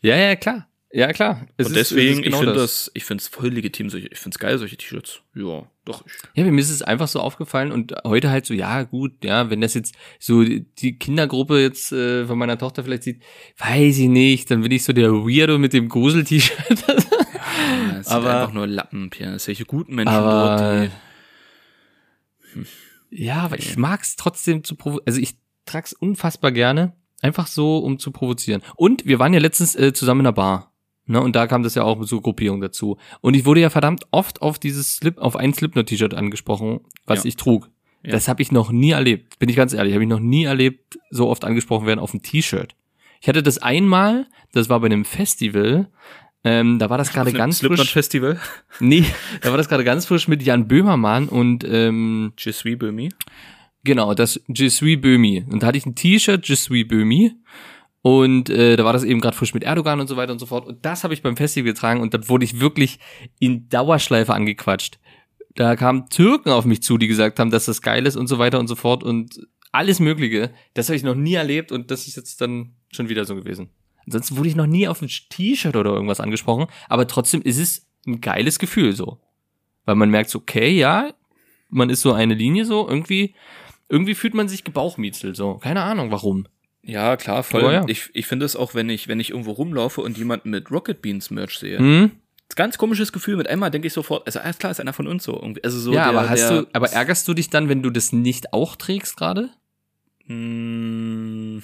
[0.00, 0.66] Ja, ja, klar.
[0.96, 1.44] Ja, klar.
[1.56, 4.06] Es und es deswegen, ist genau ich finde das, ich finde es voll legitim, solche,
[4.06, 5.22] ich finde es geil, solche T-Shirts.
[5.34, 6.04] Ja, doch.
[6.06, 9.50] Ich, Ja, mir ist es einfach so aufgefallen und heute halt so, ja gut, ja,
[9.50, 13.22] wenn das jetzt so die Kindergruppe jetzt äh, von meiner Tochter vielleicht sieht,
[13.58, 16.84] weiß ich nicht, dann bin ich so der Weirdo mit dem Grusel-T-Shirt.
[16.86, 19.38] ja, es Aber- sind einfach nur Lappen, Pierre.
[19.40, 20.90] Solche guten Menschen Aber dort,
[23.10, 25.06] ja, aber ich mag's trotzdem zu provozieren.
[25.06, 25.34] Also ich
[25.66, 28.62] trag's unfassbar gerne, einfach so, um zu provozieren.
[28.76, 30.70] Und wir waren ja letztens äh, zusammen in einer Bar.
[31.06, 32.96] Ne, und da kam das ja auch mit so Gruppierung dazu.
[33.20, 37.28] Und ich wurde ja verdammt oft auf dieses Slip, auf ein Slipknot-T-Shirt angesprochen, was Ja.
[37.28, 37.68] ich trug.
[38.02, 38.12] Ja.
[38.12, 39.38] Das habe ich noch nie erlebt.
[39.38, 42.22] Bin ich ganz ehrlich, habe ich noch nie erlebt, so oft angesprochen werden auf ein
[42.22, 42.74] T-Shirt.
[43.20, 45.88] Ich hatte das einmal, das war bei einem Festival.
[46.42, 47.92] Ähm, da war das gerade ganz Slipknot frisch.
[47.92, 48.38] Festival.
[48.80, 49.04] Nee,
[49.42, 53.10] da war das gerade ganz frisch mit Jan Böhmermann und ähm, Je suis Böhmi.
[53.84, 55.44] Genau, das Je suis Böhmi.
[55.50, 57.32] Und da hatte ich ein T-Shirt Je suis Böhmi.
[58.06, 60.44] Und äh, da war das eben gerade frisch mit Erdogan und so weiter und so
[60.44, 60.66] fort.
[60.66, 62.98] Und das habe ich beim Festival getragen und dann wurde ich wirklich
[63.38, 64.98] in Dauerschleife angequatscht.
[65.54, 68.38] da kamen Türken auf mich zu, die gesagt haben, dass das geil ist und so
[68.38, 70.52] weiter und so fort und alles Mögliche.
[70.74, 73.70] Das habe ich noch nie erlebt und das ist jetzt dann schon wieder so gewesen.
[74.04, 77.86] Ansonsten wurde ich noch nie auf ein T-Shirt oder irgendwas angesprochen, aber trotzdem ist es
[78.06, 79.18] ein geiles Gefühl so.
[79.86, 81.14] Weil man merkt so, okay, ja,
[81.70, 83.34] man ist so eine Linie so, irgendwie,
[83.88, 85.54] irgendwie fühlt man sich gebauchmietzelt so.
[85.54, 86.46] Keine Ahnung warum.
[86.84, 87.62] Ja, klar, voll.
[87.62, 87.84] Aber ja.
[87.88, 91.00] Ich, ich finde es auch, wenn ich, wenn ich irgendwo rumlaufe und jemanden mit Rocket
[91.00, 91.78] Beans Merch sehe.
[91.78, 92.10] Hm?
[92.56, 93.36] Ganz komisches Gefühl.
[93.36, 95.34] Mit einmal denke ich sofort, also alles klar, ist einer von uns so.
[95.34, 95.64] Irgendwie.
[95.64, 97.90] Also so ja, der, aber hast der, du, aber ärgerst du dich dann, wenn du
[97.90, 99.50] das nicht auch trägst gerade?
[100.26, 101.62] Mh,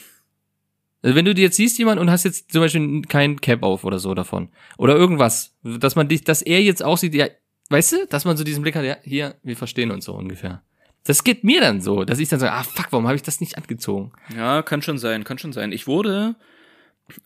[1.02, 3.84] Also wenn du dir jetzt siehst jemand und hast jetzt zum Beispiel kein Cap auf
[3.84, 7.26] oder so davon oder irgendwas, dass man dich, dass er jetzt aussieht, ja,
[7.68, 10.62] weißt du, dass man so diesen Blick hat, ja, hier, wir verstehen uns so ungefähr.
[11.04, 13.40] Das geht mir dann so, dass ich dann sage, ah fuck, warum habe ich das
[13.40, 14.12] nicht angezogen?
[14.36, 15.72] Ja, kann schon sein, kann schon sein.
[15.72, 16.36] Ich wurde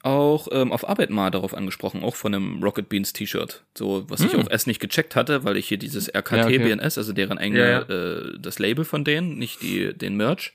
[0.02, 3.64] auch ähm, auf Arbeit mal darauf angesprochen, auch von einem Rocket Beans T-Shirt.
[3.76, 6.38] So, was ich auch erst nicht gecheckt hatte, weil ich hier dieses RKT Hm.
[6.38, 6.58] Ja, okay.
[6.76, 10.54] BNS, also deren eigene, Ja, Äh, das Label von denen, nicht die, den Merch.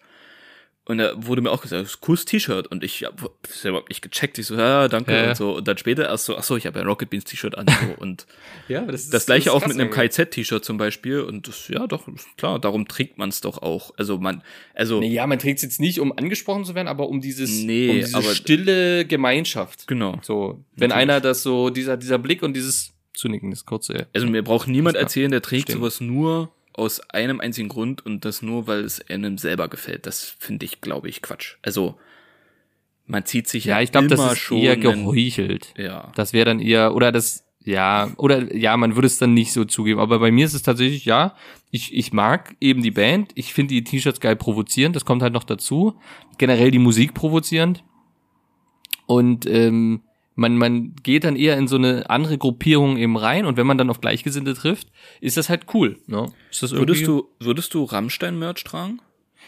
[0.89, 2.65] Und da wurde mir auch gesagt, das ist ein cooles T-Shirt.
[2.65, 4.39] Und ich habe das ja überhaupt nicht gecheckt.
[4.39, 5.11] Ich so, ja, danke.
[5.11, 5.29] Ja, ja.
[5.29, 5.55] Und so.
[5.57, 7.67] Und dann später erst so, ach so, ich habe ja ein Rocket Beans T-Shirt an.
[7.67, 7.93] So.
[8.01, 8.25] Und
[8.67, 11.21] Ja, das ist das gleiche auch mit einem KZ-T-Shirt zum Beispiel.
[11.21, 13.93] Und das, ja, doch, klar, darum trägt man es doch auch.
[13.97, 14.41] Also man,
[14.73, 17.51] also, Nee, ja, man trägt es jetzt nicht, um angesprochen zu werden, aber um dieses,
[17.63, 19.85] Nee, um diese aber- stille Gemeinschaft.
[19.87, 20.17] genau.
[20.23, 20.93] So, wenn Natürlich.
[20.95, 24.07] einer das so, dieser, dieser Blick und dieses Zunicken, das kurze.
[24.13, 25.79] Also mir braucht niemand erzählen, der trägt stimmt.
[25.81, 30.05] sowas nur aus einem einzigen Grund und das nur, weil es einem selber gefällt.
[30.05, 31.55] Das finde ich, glaube ich, Quatsch.
[31.61, 31.97] Also
[33.05, 35.73] man zieht sich ja, Ja, ich glaube, das immer ist schon eher einen- geheuchelt.
[35.77, 36.11] Ja.
[36.15, 39.65] Das wäre dann eher, oder das, ja, oder ja, man würde es dann nicht so
[39.65, 39.99] zugeben.
[39.99, 41.35] Aber bei mir ist es tatsächlich, ja,
[41.71, 43.31] ich, ich mag eben die Band.
[43.35, 45.99] Ich finde die T-Shirts geil provozierend, das kommt halt noch dazu.
[46.37, 47.83] Generell die Musik provozierend.
[49.07, 50.01] Und ähm,
[50.39, 53.77] man, man geht dann eher in so eine andere Gruppierung eben rein und wenn man
[53.77, 54.87] dann auf Gleichgesinnte trifft,
[55.21, 55.97] ist das halt cool.
[56.07, 56.31] Ne?
[56.49, 59.01] Ist das Würdest du, würdest du Rammstein-Merch tragen?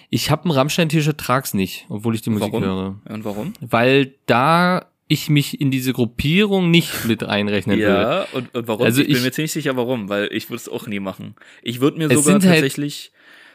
[0.10, 2.64] Ich habe ein Rammstein-T-Shirt, trag's nicht, obwohl ich die Musik Warum?
[2.64, 3.00] höre.
[3.08, 3.54] Ja, Und warum?
[3.62, 7.86] Weil da ich mich in diese Gruppierung nicht mit einrechnen will.
[7.86, 8.86] Ja, und, und warum?
[8.86, 11.36] Also ich bin ich- mir ziemlich sicher, warum, weil ich würde es auch nie machen.
[11.64, 13.12] Ich würde mir sogar halt- tatsächlich,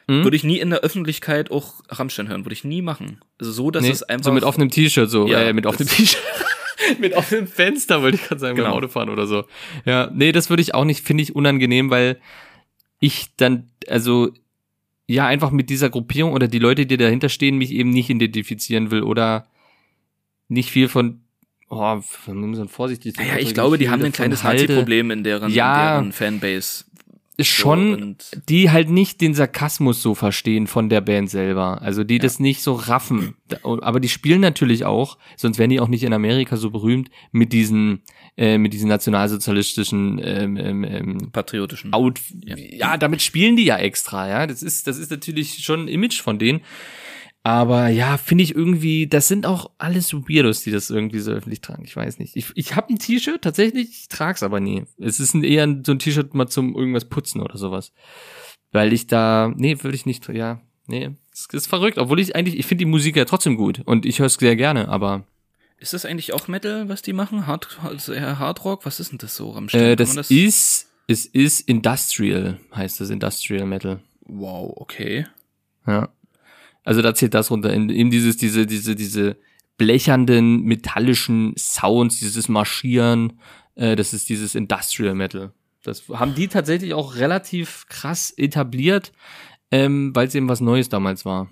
[0.09, 0.23] Hm?
[0.23, 3.21] würde ich nie in der Öffentlichkeit auch Rammstein hören, würde ich nie machen.
[3.41, 5.89] Also so, dass Nee, es einfach so mit offenem T-Shirt, so, Ja, äh, mit offenem
[5.89, 6.23] T-Shirt.
[7.01, 8.77] mit offenem Fenster, wollte ich gerade sagen, beim Genau.
[8.77, 9.45] Autofahren oder so.
[9.85, 12.21] Ja, nee, das würde ich auch nicht, finde ich unangenehm, weil
[13.01, 14.31] ich dann, also,
[15.09, 18.91] ja, einfach mit dieser Gruppierung oder die Leute, die dahinter stehen, mich eben nicht identifizieren
[18.93, 19.47] will oder
[20.49, 21.21] nicht viel von,
[21.69, 25.99] oh, wir müssen vorsichtig Naja, ich glaube, die haben ein kleines Nazi-Problem in deren, Ja.
[25.99, 26.85] in deren Fanbase.
[27.39, 31.83] Schon, So, die halt nicht den Sarkasmus so verstehen von der Band selber.
[31.83, 33.35] Also die das nicht so raffen.
[33.49, 37.11] Da- Aber die spielen natürlich auch, sonst wären die auch nicht in Amerika so berühmt,
[37.33, 38.01] mit diesen,
[38.39, 41.93] äh, mit diesen nationalsozialistischen ähm, ähm, ähm, Patriotischen.
[41.93, 42.21] Out.
[42.45, 42.57] Ja.
[42.57, 42.97] Ja.
[42.97, 44.47] damit spielen die ja extra, ja.
[44.47, 46.63] Das ist, das ist natürlich schon ein Image von denen.
[47.47, 51.31] Aber ja, finde ich irgendwie, das sind auch alles so Weirdos, die das irgendwie so
[51.31, 51.85] öffentlich tragen.
[51.85, 52.35] Ich weiß nicht.
[52.35, 54.83] Ich, ich habe ein T-Shirt, tatsächlich, ich trag's aber nie.
[54.99, 57.93] Es ist ein, eher so ein T-Shirt mal zum irgendwas putzen oder sowas.
[58.73, 61.99] Weil ich da, nee, würde ich nicht, ja, nee, es ist verrückt.
[61.99, 64.57] Obwohl ich eigentlich, ich finde die Musik ja trotzdem gut und ich höre es sehr
[64.57, 65.23] gerne, aber
[65.79, 67.47] Ist das eigentlich auch Metal, was die machen?
[67.47, 68.85] Hard, also eher Hardrock?
[68.87, 69.81] Was ist denn das so, Rammstein?
[69.83, 74.01] äh, Kann das, man ist, es ist Industrial, heißt das, Industrial Metal.
[74.23, 75.27] Wow, okay.
[75.87, 76.09] Ja.
[76.87, 77.73] Also da zählt das runter.
[77.73, 79.37] In, in dieses, diese, diese, diese
[79.77, 83.41] blechernden, metallischen Sounds, dieses Marschieren,
[83.75, 85.53] äh, das ist dieses Industrial Metal.
[85.83, 89.13] Das haben die tatsächlich auch relativ krass etabliert,
[89.73, 91.51] ähm, weil es eben was Neues damals war.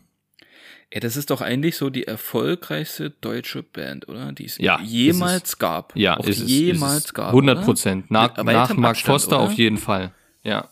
[0.90, 4.30] Ey, das ist doch eigentlich so die erfolgreichste deutsche Band, oder?
[4.30, 5.96] Die es Ja, jemals gab.
[5.96, 7.14] Ja, auch ist es, jemals ist es.
[7.14, 7.28] gab.
[7.30, 7.64] 100 oder?
[7.64, 8.10] Prozent.
[8.12, 8.44] Nach, nach
[8.76, 9.46] Mark Abstand, Foster oder?
[9.46, 10.12] auf jeden Fall.
[10.44, 10.68] Ja.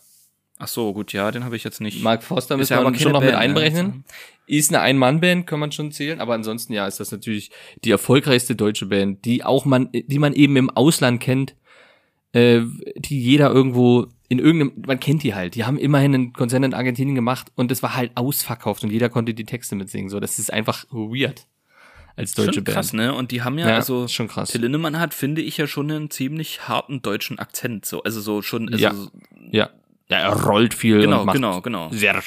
[0.63, 2.01] Ach so, gut, ja, den habe ich jetzt nicht.
[2.01, 3.37] Mark Foster müssen ja wir schon noch mit Band, ne?
[3.37, 4.05] einberechnen.
[4.47, 7.51] Ist eine Ein-Mann-Band, kann man schon zählen, aber ansonsten ja, ist das natürlich
[7.83, 11.55] die erfolgreichste deutsche Band, die auch man, die man eben im Ausland kennt,
[12.31, 12.61] äh,
[12.95, 15.55] die jeder irgendwo in irgendeinem, man kennt die halt.
[15.55, 19.09] Die haben immerhin ein Konzert in Argentinien gemacht und es war halt ausverkauft und jeder
[19.09, 20.09] konnte die Texte mitsingen.
[20.09, 21.45] So, das ist einfach weird
[22.15, 22.75] als deutsche schon Band.
[22.75, 23.13] krass, ne?
[23.13, 24.51] Und die haben ja, Ja, also schon krass.
[24.51, 28.41] Till Lindemann hat, finde ich ja schon einen ziemlich harten deutschen Akzent, so, also so
[28.41, 28.93] schon, also Ja.
[28.93, 29.09] so-
[29.51, 29.69] Ja.
[30.09, 31.89] Ja, er rollt viel genau, und macht genau, genau.
[31.91, 32.21] sehr.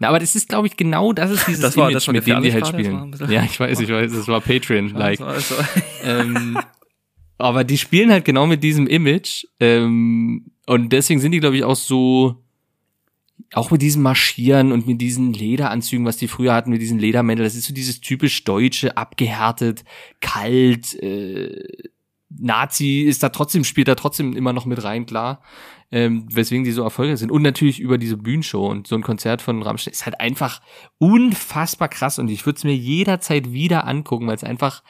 [0.00, 2.26] Na, aber das ist, glaube ich, genau das ist dieses Das war- Image, das mit
[2.26, 3.14] dem die halt spielen.
[3.28, 5.20] Ja, ich weiß, ich weiß, das war Patreon-like.
[6.04, 6.58] Ähm,
[7.36, 9.44] aber die spielen halt genau mit diesem Image.
[9.60, 12.36] Ähm, und deswegen sind die, glaube ich, auch so,
[13.52, 17.46] auch mit diesem Marschieren und mit diesen Lederanzügen, was die früher hatten, mit diesen Ledermänteln.
[17.46, 19.84] Das ist so dieses typisch deutsche, abgehärtet,
[20.20, 21.64] kalt, äh,
[22.30, 25.42] Nazi ist da trotzdem, spielt da trotzdem immer noch mit rein, klar.
[25.90, 27.30] Ähm, weswegen die so erfolgreich sind.
[27.30, 30.60] Und natürlich über diese Bühnenshow und so ein Konzert von Rammstein ist halt einfach
[30.98, 34.82] unfassbar krass und ich würde es mir jederzeit wieder angucken, weil es einfach,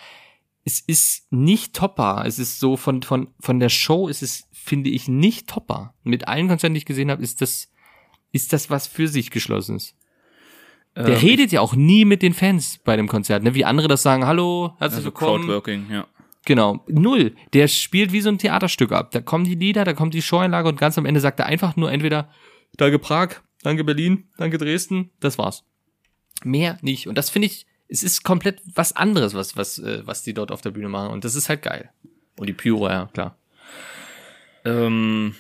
[0.64, 2.24] es ist nicht topper.
[2.26, 5.94] Es ist so von, von, von der Show ist es, finde ich, nicht topper.
[6.02, 7.70] Mit allen Konzerten, die ich gesehen habe, ist das,
[8.32, 9.94] ist das was für sich geschlossenes.
[10.96, 13.54] Der Ähm, redet ja auch nie mit den Fans bei dem Konzert, ne?
[13.54, 15.44] Wie andere das sagen, hallo, herzlich Also willkommen.
[15.44, 16.06] Crowdworking, ja.
[16.48, 17.34] Genau, null.
[17.52, 19.10] Der spielt wie so ein Theaterstück ab.
[19.10, 21.76] Da kommen die Lieder, da kommt die Showeinlage und ganz am Ende sagt er einfach
[21.76, 22.30] nur entweder
[22.78, 25.64] Danke Prag, danke Berlin, danke Dresden, das war's.
[26.44, 27.06] Mehr nicht.
[27.06, 30.50] Und das finde ich, es ist komplett was anderes, was, was, äh, was die dort
[30.50, 31.10] auf der Bühne machen.
[31.10, 31.90] Und das ist halt geil.
[32.38, 33.36] Und die Pyro, ja, klar.
[34.64, 35.34] Ähm,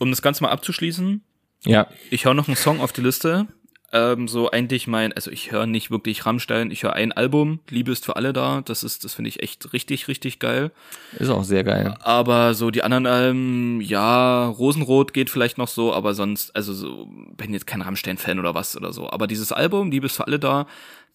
[0.00, 1.22] um das Ganze mal abzuschließen,
[1.64, 1.86] Ja.
[2.10, 3.46] ich hau noch einen Song auf die Liste.
[3.90, 7.90] Ähm, so eigentlich mein, also ich höre nicht wirklich Rammstein, ich höre ein Album, Liebe
[7.90, 8.60] ist für alle da.
[8.60, 10.72] Das ist, das finde ich echt richtig, richtig geil.
[11.18, 11.96] Ist auch sehr geil.
[12.00, 17.06] Aber so die anderen Alben, ja, Rosenrot geht vielleicht noch so, aber sonst, also so,
[17.36, 19.08] bin jetzt kein Rammstein-Fan oder was oder so.
[19.10, 20.66] Aber dieses Album, Liebe ist für alle da,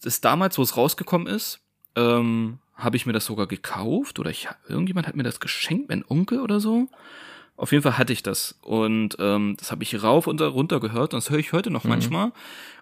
[0.02, 1.60] das ist damals, wo es rausgekommen ist,
[1.94, 6.04] ähm, habe ich mir das sogar gekauft oder ich, irgendjemand hat mir das geschenkt, mein
[6.08, 6.88] Onkel oder so.
[7.56, 11.14] Auf jeden Fall hatte ich das und ähm, das habe ich rauf und runter gehört
[11.14, 12.32] und das höre ich heute noch manchmal.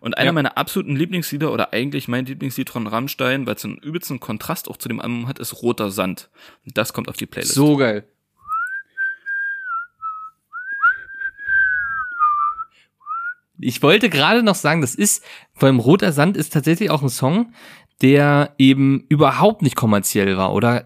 [0.01, 0.33] Und einer Ja.
[0.33, 4.79] meiner absoluten Lieblingslieder oder eigentlich mein Lieblingslied von Rammstein, weil es einen übelsten Kontrast auch
[4.79, 6.31] zu dem Album hat, ist Roter Sand.
[6.65, 7.53] Und das kommt auf die Playlist.
[7.55, 8.05] So geil.
[13.59, 15.23] Ich wollte gerade noch sagen, das ist,
[15.55, 17.53] vor allem Roter Sand ist tatsächlich auch ein Song,
[18.01, 20.85] der eben überhaupt nicht kommerziell war oder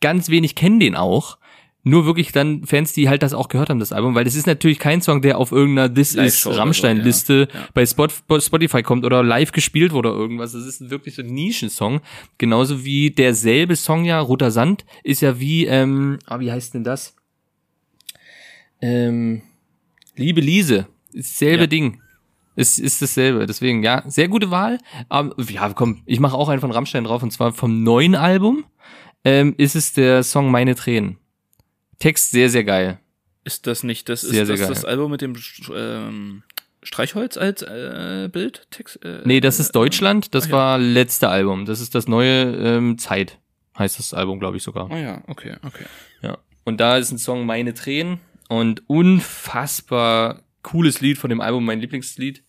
[0.00, 1.38] ganz wenig kennen den auch.
[1.82, 4.46] Nur wirklich dann Fans, die halt das auch gehört haben, das Album, weil das ist
[4.46, 7.58] natürlich kein Song, der auf irgendeiner This is Rammstein-Liste ja.
[7.58, 7.68] Ja.
[7.72, 10.52] bei Spot Spotify kommt oder live gespielt wurde oder irgendwas.
[10.52, 12.00] Das ist wirklich so ein Nischensong.
[12.36, 16.84] Genauso wie derselbe Song ja, Roter Sand, ist ja wie, ähm, ah, wie heißt denn
[16.84, 17.16] das?
[18.82, 19.42] Ähm,
[20.16, 20.86] Liebe Liese.
[21.12, 21.66] Ist dasselbe Ja.
[21.66, 22.00] Ding.
[22.56, 23.46] Ist, ist dasselbe.
[23.46, 24.78] Deswegen, ja, sehr gute Wahl.
[25.08, 28.64] Aber, ja, komm, ich mache auch einen von Rammstein drauf und zwar vom neuen Album
[29.24, 31.16] ähm, ist es der Song Meine Tränen.
[32.00, 32.98] Text sehr, sehr geil.
[33.44, 34.74] Ist das nicht, das ist Sehr, sehr das, geil.
[34.74, 35.34] das Album mit dem
[35.74, 36.42] ähm,
[36.82, 38.66] Streichholz als äh, Bild?
[38.70, 40.34] Text, äh, Nee, das ist Deutschland.
[40.34, 40.52] Das ah, ja.
[40.52, 41.64] war letzte Album.
[41.64, 43.38] Das ist das neue ähm, Zeit.
[43.78, 44.90] Heißt das Album, glaube ich sogar.
[44.90, 45.84] Oh ja, okay, okay.
[46.22, 46.38] Ja.
[46.64, 51.80] Und da ist ein Song Meine Tränen und unfassbar cooles Lied von dem Album, mein
[51.80, 52.44] Lieblingslied.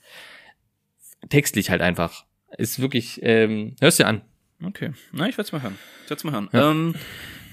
[1.30, 2.26] Textlich halt einfach.
[2.58, 4.22] Ist wirklich, ähm, hörst dir an.
[4.64, 4.92] Okay.
[5.14, 5.78] Na, ich werde es mal hören.
[6.04, 6.50] Ich werde mal hören.
[6.52, 6.72] Ja.
[6.72, 6.96] Ähm,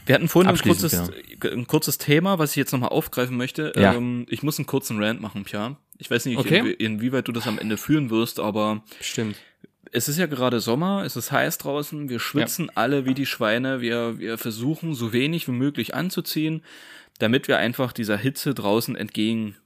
[0.08, 1.10] wir hatten vorhin ein kurzes,
[1.44, 3.72] ein kurzes Thema, was ich jetzt nochmal aufgreifen möchte.
[3.76, 3.94] Ja.
[3.94, 5.76] Ähm, ich muss einen kurzen Rant machen, Pia.
[5.98, 6.60] Ich weiß nicht, Okay.
[6.60, 9.36] inwie- inwieweit du das am Ende führen wirst, aber Stimmt.
[9.92, 13.80] es ist ja gerade Sommer, es ist heiß draußen, wir schwitzen alle wie die Schweine,
[13.80, 16.62] wir, wir versuchen so wenig wie möglich anzuziehen,
[17.18, 19.56] damit wir einfach dieser Hitze draußen entgegen,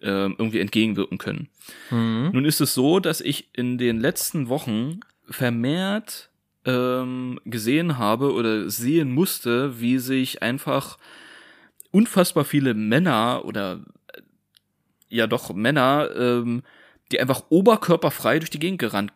[0.00, 1.48] ähm, irgendwie entgegenwirken können.
[1.90, 2.30] Mhm.
[2.32, 6.30] Nun ist es so, dass ich in den letzten Wochen vermehrt
[6.68, 10.98] ähm, gesehen habe oder sehen musste, wie sich einfach
[11.90, 13.80] unfassbar viele Männer oder
[14.12, 14.20] äh,
[15.08, 16.62] ja doch Männer, ähm,
[17.10, 19.12] die einfach oberkörperfrei durch die Gegend gerannt,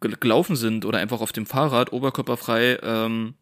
[0.00, 3.34] gel- gelaufen sind oder einfach auf dem Fahrrad oberkörperfrei ähm,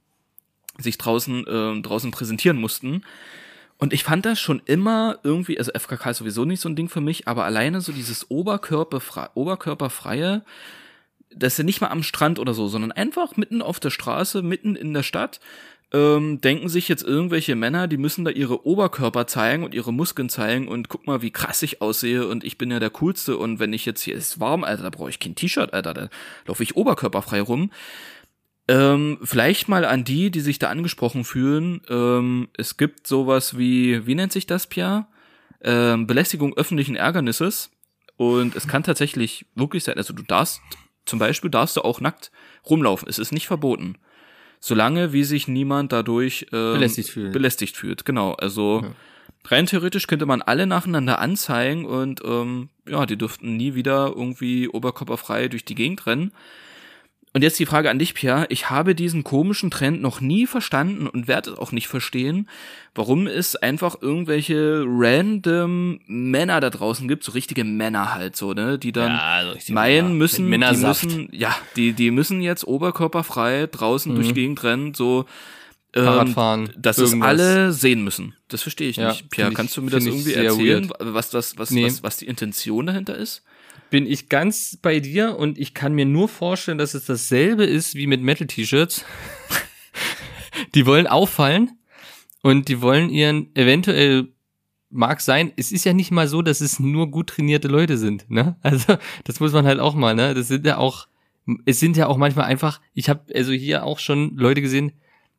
[0.79, 3.03] sich draußen ähm, draußen präsentieren mussten.
[3.79, 6.89] Und ich fand das schon immer irgendwie, also FKK ist sowieso nicht so ein Ding
[6.89, 10.43] für mich, aber alleine so dieses Oberkörperfrei, Oberkörperfreie,
[11.37, 14.43] das ist ja nicht mal am Strand oder so, sondern einfach mitten auf der Straße,
[14.43, 15.41] mitten in der Stadt,
[15.93, 20.31] ähm, denken sich jetzt irgendwelche Männer, die müssen da ihre Oberkörper zeigen und ihre Muskeln
[20.31, 23.59] zeigen und guck mal, wie krass ich aussehe und ich bin ja der Coolste und
[23.59, 26.09] wenn ich jetzt hier ist warm, Alter, da brauche ich kein T-Shirt, Alter, da
[26.47, 27.71] laufe ich oberkörperfrei rum.
[28.69, 31.83] Ähm, vielleicht mal an die, die sich da angesprochen fühlen.
[31.91, 35.09] Ähm, es gibt sowas wie, wie nennt sich das, Pia?
[35.61, 37.71] Ähm, Belästigung öffentlichen Ärgernisses.
[38.17, 40.61] Und es kann tatsächlich wirklich sein, also du darfst,
[41.05, 42.31] zum Beispiel darfst du auch nackt
[42.69, 43.09] rumlaufen.
[43.09, 43.97] Es ist nicht verboten.
[44.61, 47.33] Solange wie sich niemand dadurch ähm, Belästigt fühlt.
[47.33, 48.33] Belästigt fühlt, genau.
[48.35, 48.85] Also
[49.47, 54.69] rein theoretisch könnte man alle nacheinander anzeigen und ähm, ja, die dürften nie wieder irgendwie
[54.69, 56.33] oberkörperfrei durch die Gegend rennen.
[57.35, 58.45] Und jetzt die Frage an dich, Pierre.
[58.51, 62.47] Ich habe diesen komischen Trend noch nie verstanden und werde es auch nicht verstehen,
[62.95, 68.79] warum es einfach irgendwelche random Männer da draußen gibt, so richtige Männer halt so, ne,
[68.79, 70.15] die dann Ja, meinen Männer.
[70.15, 75.25] müssen, die müssen, ja, die, die müssen jetzt oberkörperfrei draußen durch die Gegend rennen, so,
[75.95, 76.07] ähm, Mhm.
[76.07, 77.29] Fahrradfahren, dass es irgendwas.
[77.31, 78.35] alle sehen müssen.
[78.49, 79.27] Das verstehe ich Ja, nicht.
[79.35, 81.15] Ich- kannst du mir das irgendwie erzählen, weird.
[81.15, 81.85] was, was, was, Nee.
[81.87, 83.43] was, was die Intention dahinter ist?
[83.93, 87.95] Bin ich ganz bei dir und ich kann mir nur vorstellen, dass es dasselbe ist
[87.95, 89.05] wie mit Metal-T-Shirts.
[90.75, 91.73] die wollen auffallen
[92.43, 94.29] und die wollen ihren eventuell
[94.89, 95.53] mag sein.
[95.57, 98.57] Es ist ja nicht mal so, dass es nur gut trainierte Leute sind, ne?
[98.63, 100.33] Also, das muss man halt auch mal, ne?
[100.33, 101.07] Das sind ja auch,
[101.67, 104.93] es sind ja auch manchmal einfach, ich habe also hier auch schon Leute gesehen,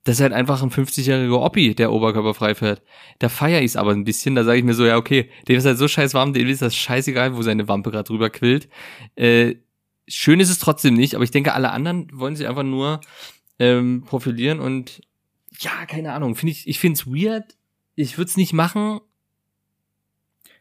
[0.05, 2.81] das ist halt einfach ein 50-jähriger Oppi, der oberkörperfrei fährt.
[3.19, 5.57] Da feier ich es aber ein bisschen, da sage ich mir so, ja, okay, dem
[5.57, 8.67] ist halt so scheiß warm, dem ist das scheißegal, wo seine Wampe gerade drüber quillt.
[9.15, 9.55] Äh,
[10.07, 12.99] schön ist es trotzdem nicht, aber ich denke, alle anderen wollen sich einfach nur
[13.59, 15.01] ähm, profilieren und
[15.59, 17.55] ja, keine Ahnung, finde ich, ich finde es weird,
[17.95, 18.99] ich würde es nicht machen.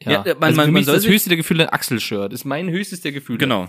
[0.04, 2.32] Ja, man- also man- man soll das höchste der Gefühle ein Axel-Shirt.
[2.32, 3.38] Ist mein höchstes der Gefühle.
[3.38, 3.68] Genau.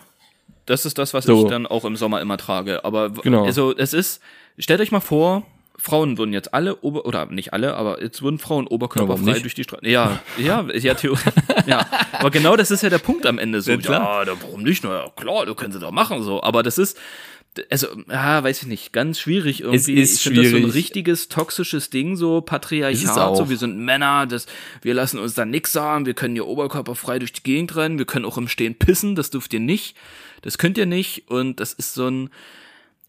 [0.66, 1.44] Das ist das, was So.
[1.44, 2.84] ich dann auch im Sommer immer trage.
[2.86, 3.46] Aber Genau.
[3.46, 4.22] also es ist,
[4.58, 5.46] stellt euch mal vor,
[5.78, 9.64] Frauen würden jetzt alle Ober oder nicht alle, aber jetzt würden Frauen oberkörperfrei durch die
[9.64, 9.88] Straße.
[9.88, 11.34] Ja, ja, ja, theoretisch.
[11.66, 13.72] ja, aber genau das ist ja der Punkt am Ende so.
[13.72, 14.28] Ja, klar.
[14.28, 14.84] Ja, warum nicht?
[14.84, 16.44] Na ja, klar, du können sie doch machen so.
[16.44, 16.98] Aber das ist
[17.70, 19.94] also, ja, weiß ich nicht, ganz schwierig irgendwie.
[19.94, 23.78] ist ich finde das so ein richtiges toxisches Ding, so es Patriarchat, so wir sind
[23.78, 24.48] Männer, das,
[24.82, 28.06] wir lassen uns da nix sagen, wir können hier oberkörperfrei durch die Gegend rennen, wir
[28.06, 29.96] können auch im Stehen pissen, das dürft ihr nicht,
[30.42, 32.30] das könnt ihr nicht und das ist so ein,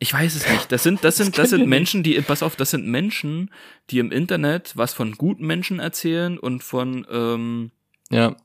[0.04, 2.70] ich weiß es nicht, das sind, das sind, das sind Menschen, die, pass auf, das
[2.70, 3.50] sind Menschen,
[3.90, 7.70] die im Internet was von guten Menschen erzählen und von, ähm,
[8.10, 8.36] Ja.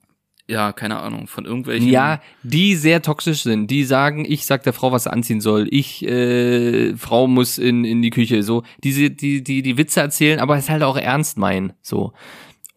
[0.47, 1.89] ja, keine Ahnung, von irgendwelchen.
[1.89, 3.67] Ja, die sehr toxisch sind.
[3.67, 5.67] Die sagen, ich sag der Frau, was sie anziehen soll.
[5.69, 8.41] Ich, äh, Frau muss in, in die Küche.
[8.41, 11.73] So, diese, die, die, die Witze erzählen, aber es halt auch ernst meinen.
[11.81, 12.13] So.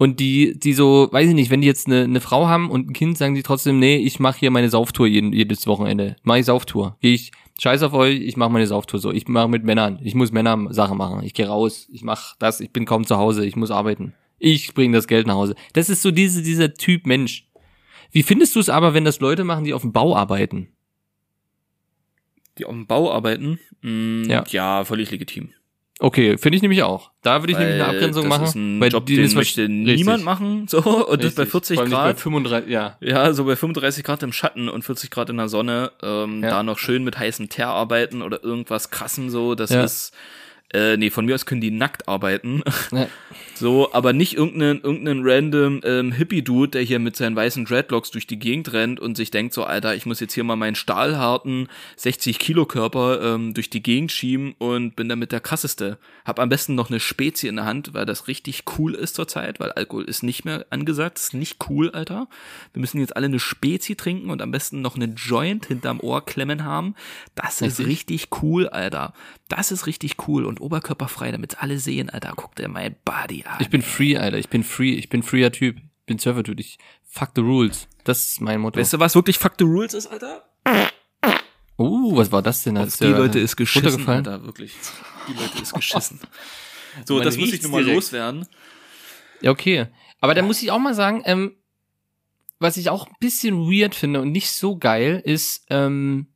[0.03, 2.91] Und die, die so, weiß ich nicht, wenn die jetzt eine, eine Frau haben und
[2.91, 6.17] ein Kind, sagen die trotzdem, nee, ich mache hier meine Sauftour jeden, jedes Wochenende.
[6.25, 6.97] Mach ich Sauftour.
[7.01, 7.31] Geh ich,
[7.61, 9.13] scheiß auf euch, ich mache meine Sauftour so.
[9.13, 10.01] Ich mache mit Männern.
[10.03, 11.23] Ich muss Männer Sachen machen.
[11.23, 14.13] Ich gehe raus, ich mach das, ich bin kaum zu Hause, ich muss arbeiten.
[14.41, 15.55] Ich bringe das Geld nach Hause.
[15.73, 17.47] Das ist so diese, dieser Typ Mensch.
[18.11, 20.67] Wie findest du es aber, wenn das Leute machen, die auf dem Bau arbeiten?
[22.59, 24.45] Die auf dem Bau arbeiten, mh, Ja.
[24.49, 25.51] ja, völlig legitim.
[26.05, 27.13] Okay, finde ich nämlich auch.
[27.23, 28.45] Da würde ich nämlich eine Weil Abgrenzung das machen.
[28.45, 29.97] ist ein weil Job, den ist möchte richtig.
[29.99, 31.51] niemand machen, so, und das bei Richtig.
[31.53, 32.17] 40 Vor allem nicht Grad.
[32.17, 32.97] Bei 35, ja.
[33.01, 36.51] Ja, so bei 35 Grad im Schatten und 40 Grad in der Sonne, ähm, Ja.
[36.51, 39.85] da noch schön mit heißem Teer arbeiten oder irgendwas krassem so, das Ja.
[39.85, 40.13] ist,
[40.73, 42.63] äh, nee, von mir aus können die nackt arbeiten.
[42.91, 43.09] Ja.
[43.55, 48.27] So, aber nicht irgendeinen, irgendeinen random ähm, Hippie-Dude, der hier mit seinen weißen Dreadlocks durch
[48.27, 51.69] die Gegend rennt und sich denkt so, Alter, ich muss jetzt hier mal meinen stahlharten
[51.97, 55.99] 60-Kilo-Körper ähm, durch die Gegend schieben und bin damit der krasseste.
[56.25, 59.61] Hab am besten noch eine Spezie in der Hand, weil das richtig cool ist zurzeit,
[59.61, 62.27] weil Alkohol ist nicht mehr angesagt, ist nicht cool, Alter.
[62.73, 66.25] Wir müssen jetzt alle eine Spezie trinken und am besten noch einen Joint hinterm Ohr
[66.25, 66.97] klemmen haben.
[67.37, 67.87] Das ist Richtig.
[67.87, 69.13] richtig cool, Alter.
[69.49, 73.59] Das ist richtig cool und oberkörperfrei, damit alle sehen, Alter, guck dir mein Body an.
[73.61, 74.39] Ich bin free, Alter.
[74.39, 74.95] Ich bin free.
[74.95, 75.77] Ich bin freer Typ.
[75.79, 76.59] Ich bin Surfer-Typ.
[76.59, 77.87] Ich fuck the rules.
[78.05, 78.81] Das ist mein Motto.
[78.81, 80.43] Weißt du, was wirklich Fuck the Rules ist, Alter?
[81.79, 82.77] uh, was war das denn?
[82.77, 84.27] Auf Hat's die Leute ist geschissen, runtergefallen?
[84.27, 84.75] Alter, wirklich.
[85.29, 86.21] Die Leute ist geschissen.
[87.07, 87.95] So, Man das muss ich nur mal direkt.
[87.95, 88.47] loswerden.
[89.41, 89.87] Ja, okay.
[90.21, 91.57] Aber da muss ich auch mal sagen, ähm,
[92.59, 96.27] was ich auch ein bisschen weird finde und nicht so geil ist, ähm,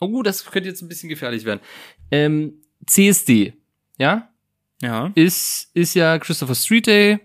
[0.00, 1.60] oh, das könnte jetzt ein bisschen gefährlich werden.
[2.10, 3.54] Ähm, CSD,
[3.98, 4.28] ja,
[4.82, 5.10] Ja.
[5.14, 7.18] ist, ist ja Christopher Street Day,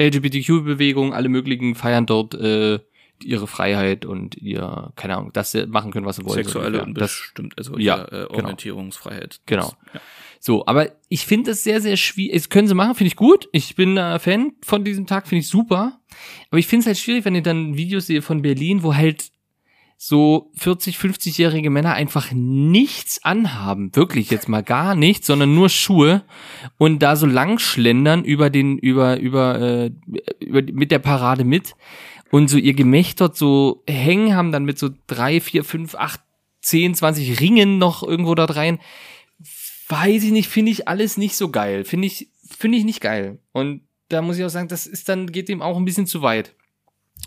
[0.00, 2.78] LGBTQ-Bewegung, alle möglichen feiern dort äh,
[3.22, 6.34] ihre Freiheit und ihr, keine Ahnung, dass sie machen können, was sie wollen.
[6.44, 8.42] Sexuelle und das, bestimmt, also Ja, ja, äh, genau.
[8.44, 9.40] Orientierungsfreiheit.
[9.46, 9.72] Genau.
[9.92, 10.00] Ja.
[10.40, 12.34] So, aber ich finde das sehr, sehr schwierig.
[12.34, 13.48] Das können sie machen, finde ich gut.
[13.50, 15.98] Ich bin äh, Fan von diesem Tag, finde ich super.
[16.50, 19.30] Aber ich finde es halt schwierig, wenn ihr dann Videos seht von Berlin, wo halt
[20.00, 23.94] so 40, 50-jährige Männer einfach nichts anhaben.
[23.94, 26.22] Wirklich jetzt mal gar nichts, sondern nur Schuhe
[26.78, 29.90] und da so lang schlendern über den, über, über, äh,
[30.38, 31.74] über, mit der Parade mit
[32.30, 36.20] und so ihr Gemächt dort so hängen haben, dann mit so drei, vier, fünf, acht,
[36.62, 38.78] zehn, zwanzig Ringen noch irgendwo dort rein
[39.88, 41.84] weiß ich nicht, finde ich alles nicht so geil.
[41.84, 43.40] Finde ich, finde ich nicht geil.
[43.52, 46.22] Und da muss ich auch sagen, das ist dann, geht dem auch ein bisschen zu
[46.22, 46.54] weit.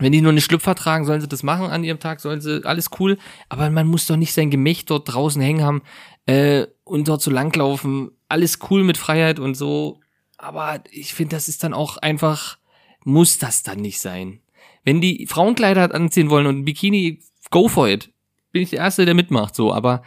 [0.02, 2.66] Wenn die nur eine Schlüpfer tragen, sollen sie das machen an ihrem Tag, sollen sie,
[2.66, 3.20] alles cool.
[3.49, 5.84] Aber man muss doch nicht sein Gemächt dort draußen hängen haben,
[6.26, 8.12] äh, und dort so langlaufen.
[8.28, 9.99] Alles cool mit Freiheit und so.
[10.38, 12.58] Aber ich finde, das ist dann auch einfach,
[13.04, 14.41] muss das dann nicht sein.
[14.84, 17.20] Wenn die Frauenkleider anziehen wollen und ein Bikini,
[17.52, 18.12] go for it.
[18.52, 19.72] Bin ich der Erste, der mitmacht, so.
[19.72, 20.02] Aber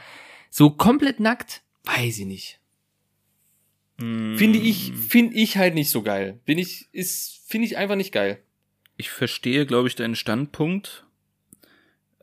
[0.50, 2.60] so komplett nackt, weiß ich nicht.
[3.96, 6.40] Finde ich, finde ich halt nicht so geil.
[6.44, 8.42] Bin ich, ist, finde ich einfach nicht geil.
[9.04, 11.04] Ich verstehe, glaube ich, deinen Standpunkt.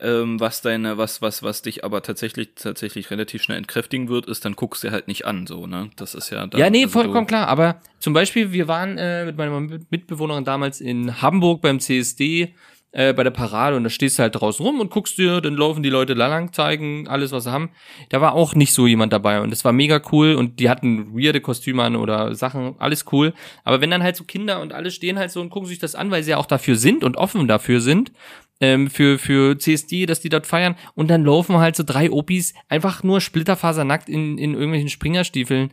[0.00, 4.44] Ähm, was deine, was, was, was dich aber tatsächlich, tatsächlich relativ schnell entkräftigen wird, ist,
[4.44, 5.90] dann guckst du halt nicht an, so, ne?
[5.94, 7.46] Das ist ja dann, ja, nee, also vollkommen klar.
[7.46, 12.52] Aber zum Beispiel, wir waren äh, mit meiner Mitbewohnerin damals in Hamburg beim CSD
[12.92, 15.54] äh, bei der Parade und da stehst du halt draußen rum und guckst dir, dann
[15.54, 17.70] laufen die Leute lang, zeigen alles, was sie haben.
[18.10, 21.14] Da war auch nicht so jemand dabei und das war mega cool und die hatten
[21.14, 23.32] weirde Kostüme an oder Sachen, alles cool.
[23.64, 25.94] Aber wenn dann halt so Kinder und alle stehen halt so und gucken sich das
[25.94, 28.12] an, weil sie ja auch dafür sind und offen dafür sind,
[28.60, 32.54] ähm, für, für CSD, dass die dort feiern und dann laufen halt so drei Opis
[32.68, 35.72] einfach nur splitterfasernackt in, in irgendwelchen Springerstiefeln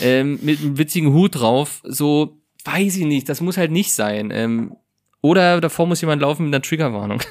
[0.00, 4.30] ähm, mit einem witzigen Hut drauf, so weiß ich nicht, das muss halt nicht sein.
[4.32, 4.76] Ähm,
[5.20, 7.20] oder davor muss jemand laufen mit einer Triggerwarnung.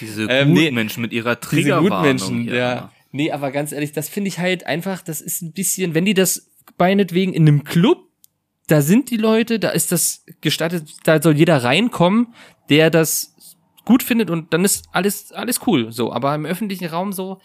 [0.00, 1.90] Diese Ähm, nee, Gutmenschen mit ihrer Diese Triggerwarnung.
[1.90, 2.54] Gutmenschen, hier.
[2.54, 2.92] ja.
[3.10, 6.14] Nee, aber ganz ehrlich, das finde ich halt einfach, das ist ein bisschen, wenn die
[6.14, 8.04] das meinetwegen in einem Club,
[8.66, 12.34] da sind die Leute, da ist das gestattet, da soll jeder reinkommen,
[12.68, 13.34] der das
[13.86, 16.12] gut findet und dann ist alles, alles cool, so.
[16.12, 17.40] Aber im öffentlichen Raum so,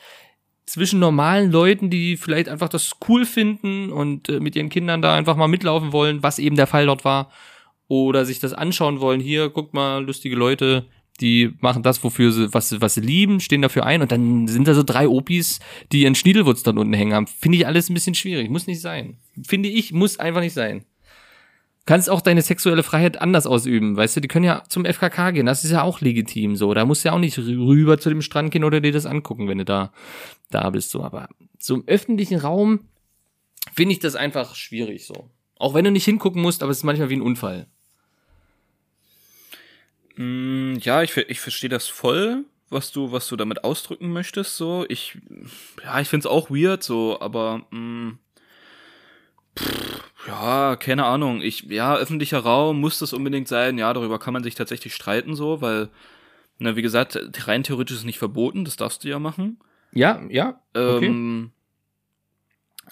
[0.66, 5.16] zwischen normalen Leuten, die vielleicht einfach das cool finden und äh, mit ihren Kindern da
[5.16, 7.32] einfach mal mitlaufen wollen, was eben der Fall dort war,
[7.88, 9.20] oder sich das anschauen wollen.
[9.20, 10.86] Hier, guckt mal, lustige Leute,
[11.22, 14.68] die machen das, wofür sie, was, was sie lieben, stehen dafür ein und dann sind
[14.68, 15.60] da so drei Opis,
[15.92, 17.28] die ihren Schniedelwurz dort unten hängen haben.
[17.28, 18.50] Finde ich alles ein bisschen schwierig.
[18.50, 19.18] Muss nicht sein.
[19.46, 20.86] Finde ich, muss einfach nicht sein.
[21.86, 24.22] Kannst auch deine sexuelle Freiheit anders ausüben, weißt du?
[24.22, 26.74] Die können ja zum FKK gehen, das ist ja auch legitim so.
[26.74, 29.06] Da musst du ja auch nicht rü- rüber zu dem Strand gehen oder dir das
[29.06, 29.92] angucken, wenn du da,
[30.50, 31.04] da bist so.
[31.04, 31.28] Aber
[31.60, 32.88] so im öffentlichen Raum
[33.74, 35.30] finde ich das einfach schwierig so.
[35.58, 37.68] Auch wenn du nicht hingucken musst, aber es ist manchmal wie ein Unfall.
[40.16, 44.58] Mm, Ja, ich, ich verstehe das voll, was du, was du damit ausdrücken möchtest.
[44.58, 45.18] So, ich,
[45.84, 48.18] ja, ich find's auch weird, so, aber mm,
[49.58, 51.42] pff, ja, keine Ahnung.
[51.42, 53.78] Ich, ja, öffentlicher Raum muss das unbedingt sein.
[53.78, 55.90] Ja, darüber kann man sich tatsächlich streiten, so, weil,
[56.60, 58.66] na, wie gesagt, rein theoretisch ist es nicht verboten.
[58.66, 59.60] Das darfst du ja machen.
[59.92, 61.08] Ja, ja, okay.
[61.08, 61.52] Ähm,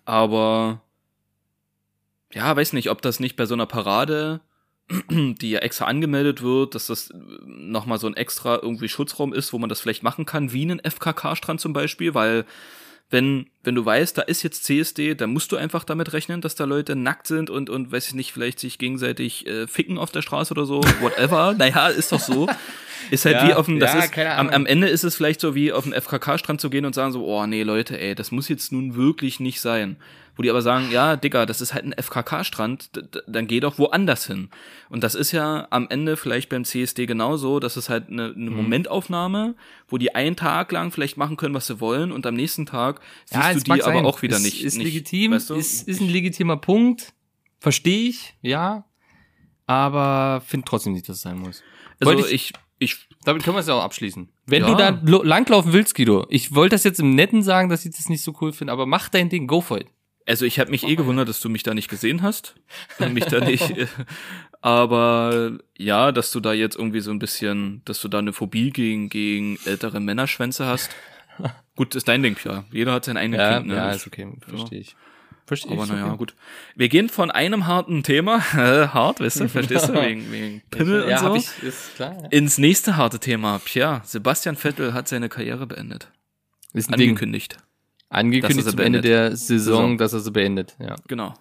[0.06, 0.82] aber
[2.34, 4.42] ja, weiß nicht, ob das nicht bei so einer Parade,
[5.10, 7.14] die ja extra angemeldet wird, dass das
[7.46, 10.80] nochmal so ein extra irgendwie Schutzraum ist, wo man das vielleicht machen kann, wie einen
[10.80, 12.46] FKK-Strand zum Beispiel, weil
[13.12, 16.56] wenn, wenn du weißt, da ist jetzt CSD, dann musst du einfach damit rechnen, dass
[16.56, 20.12] da Leute nackt sind und, und weiß ich nicht, vielleicht sich gegenseitig äh, ficken auf
[20.12, 21.54] der Straße oder so, whatever.
[21.58, 22.48] naja, ist doch so.
[23.10, 25.42] Ist halt Ja, wie auf dem, das ja, ist, am, am Ende ist es vielleicht
[25.42, 28.32] so wie auf den FKK-Strand zu gehen und sagen so, oh nee, Leute, ey, das
[28.32, 29.98] muss jetzt nun wirklich nicht sein.
[30.36, 32.90] Wo die aber sagen, ja, Digga, das ist halt ein FKK-Strand,
[33.28, 34.50] dann geh doch woanders hin.
[34.90, 38.36] Und das ist ja am Ende vielleicht beim CSD genauso, das ist halt eine, Mhm.
[38.36, 39.56] eine Momentaufnahme,
[39.90, 43.02] wo die einen Tag lang vielleicht machen können, was sie wollen und am nächsten Tag
[43.26, 44.06] siehst Ja, du die aber sein.
[44.06, 44.64] auch wieder ist, nicht.
[44.64, 45.56] Ist nicht, legitim, weißt du?
[45.56, 47.14] ist, ist ein legitimer Punkt.
[47.60, 48.86] Verstehe ich, ja.
[49.68, 51.62] Aber finde trotzdem nicht, dass es sein muss.
[52.00, 54.30] also Wollte ich, ich, Damit können wir es ja auch abschließen.
[54.48, 54.92] Wenn Ja.
[55.00, 58.10] du da langlaufen willst, Guido, ich wollte das jetzt im Netten sagen, dass ich das
[58.10, 59.88] nicht so cool finde, aber mach dein Ding, go for it.
[60.28, 62.56] Also ich habe mich eh gewundert, dass du mich da nicht gesehen hast.
[63.00, 63.70] Mich da nicht.
[63.78, 63.88] äh,
[64.62, 68.70] Aber ja, dass du da jetzt irgendwie so ein bisschen, dass du da eine Phobie
[68.70, 70.92] gegen, gegen ältere Männerschwänze hast.
[71.76, 72.66] Gut, ist dein Ding, ja.
[72.72, 73.76] Jeder hat sein eigenes Ja, Kind, ne?
[73.76, 74.96] ja, ist okay, verstehe ich.
[75.48, 75.90] Verstehe Aber ich.
[75.90, 76.18] naja, okay.
[76.18, 76.36] gut.
[76.76, 81.10] Wir gehen von einem harten Thema, äh, hart, weißt du, verstehst du, wegen, wegen Pimmel
[81.10, 82.16] ja, und so, ich, ist klar.
[82.22, 82.28] Ja.
[82.30, 83.60] ins nächste harte Thema.
[83.66, 86.12] Tja, Sebastian Vettel hat seine Karriere beendet.
[86.74, 87.18] Ist ein Ding.
[88.12, 88.70] Angekündigt.
[88.70, 89.98] Zum Ende der Saison, Saison.
[89.98, 90.76] dass er sie beendet.
[90.80, 90.96] Ja.
[91.08, 91.34] Genau.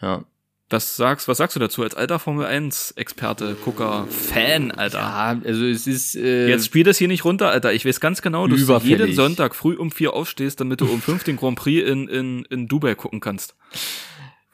[0.00, 0.24] ja.
[0.72, 4.98] Was sagst, was sagst du dazu als alter Formel 1 Experte, Gucker, Fan, Alter?
[4.98, 7.72] Ja, also es ist äh, Jetzt spiel das hier nicht runter, Alter.
[7.72, 11.02] Ich weiß ganz genau, dass du jeden Sonntag früh um vier aufstehst, damit du um
[11.02, 13.56] fünf den Grand Prix in, in, in Dubai gucken kannst.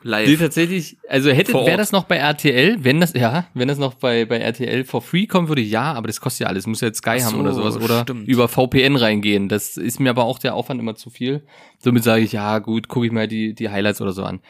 [0.07, 0.39] Nee, Live.
[0.39, 4.25] tatsächlich, also hätte, wäre das noch bei RTL, wenn das, ja, wenn das noch bei,
[4.25, 6.99] bei RTL for free kommen würde, ja, aber das kostet ja alles, muss ja jetzt
[6.99, 8.29] Sky Ach haben so, oder sowas, oder stimmt.
[8.29, 9.49] über VPN reingehen.
[9.49, 11.43] Das ist mir aber auch der Aufwand immer zu viel.
[11.79, 14.41] Somit sage ich, ja, gut, gucke ich mal die, die Highlights oder so an.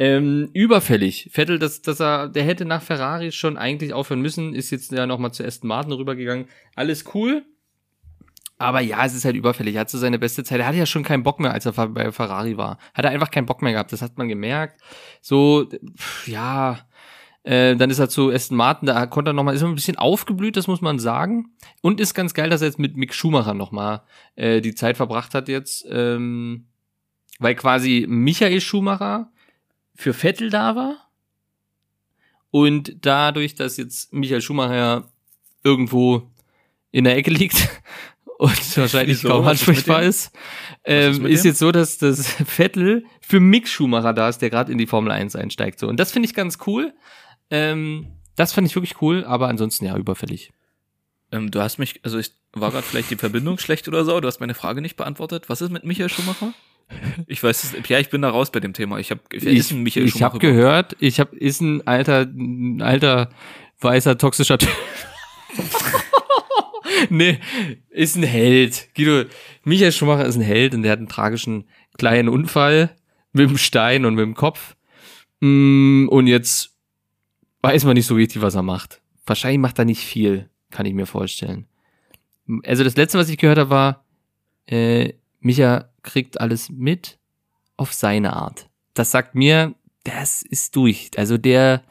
[0.00, 1.30] Ähm, überfällig.
[1.32, 5.06] Vettel, dass, dass er, der hätte nach Ferrari schon eigentlich aufhören müssen, ist jetzt ja
[5.06, 6.46] nochmal zu Aston Martin rübergegangen.
[6.74, 7.44] Alles cool.
[8.58, 9.74] Aber ja, es ist halt überfällig.
[9.74, 10.60] Er hat so seine beste Zeit.
[10.60, 12.78] Er hatte ja schon keinen Bock mehr, als er bei Ferrari war.
[12.94, 13.92] Hat er einfach keinen Bock mehr gehabt.
[13.92, 14.80] Das hat man gemerkt.
[15.20, 16.78] So, pff, ja,
[17.44, 19.98] äh, dann ist er zu Aston Martin, da konnte er nochmal, ist er ein bisschen
[19.98, 21.52] aufgeblüht, das muss man sagen.
[21.82, 24.02] Und ist ganz geil, dass er jetzt mit Mick Schumacher nochmal
[24.34, 26.68] äh, die Zeit verbracht hat jetzt, ähm,
[27.38, 29.30] weil quasi Michael Schumacher
[29.94, 31.10] für Vettel da war.
[32.50, 35.10] Und dadurch, dass jetzt Michael Schumacher
[35.62, 36.30] irgendwo
[36.92, 37.68] in der Ecke liegt
[38.38, 39.28] und wahrscheinlich Wieso?
[39.28, 40.32] kaum ist ansprechbar ist, ist
[40.84, 41.50] ähm, ist dem?
[41.50, 45.12] jetzt so, dass das Vettel für Mick Schumacher da ist, der gerade in die Formel
[45.12, 45.78] 1 einsteigt.
[45.78, 45.88] So.
[45.88, 46.92] Und das finde ich ganz cool.
[47.50, 48.06] Ähm,
[48.36, 50.52] das fand ich wirklich cool, aber ansonsten ja überfällig.
[51.32, 54.26] Ähm, du hast mich, also ich war gerade vielleicht die Verbindung schlecht oder so, du
[54.28, 55.48] hast meine Frage nicht beantwortet.
[55.48, 56.52] Was ist mit Michael Schumacher?
[57.26, 58.98] Ich weiß es, ja, ich bin da raus bei dem Thema.
[58.98, 60.24] Ich habe, ist Michael ich Schumacher?
[60.34, 63.30] habe gehört, ich habe ist ein alter, ein alter
[63.80, 64.70] weißer toxischer Typ.
[67.10, 67.38] nee,
[67.90, 68.88] ist ein Held.
[68.94, 69.24] Guido,
[69.64, 71.64] Michael Schumacher ist ein Held und der hat einen tragischen
[71.96, 72.94] kleinen Unfall
[73.32, 74.76] mit dem Stein und mit dem Kopf.
[75.40, 76.76] Mm, Und jetzt
[77.62, 79.00] weiß man nicht so richtig, was er macht.
[79.26, 81.66] Wahrscheinlich macht er nicht viel, kann ich mir vorstellen.
[82.64, 84.04] Also das letzte, was ich gehört habe, war,
[84.66, 87.18] äh, Micha kriegt alles mit
[87.76, 88.68] auf seine Art.
[88.92, 89.74] Das sagt mir,
[90.04, 91.10] das ist durch.
[91.16, 91.82] Also der,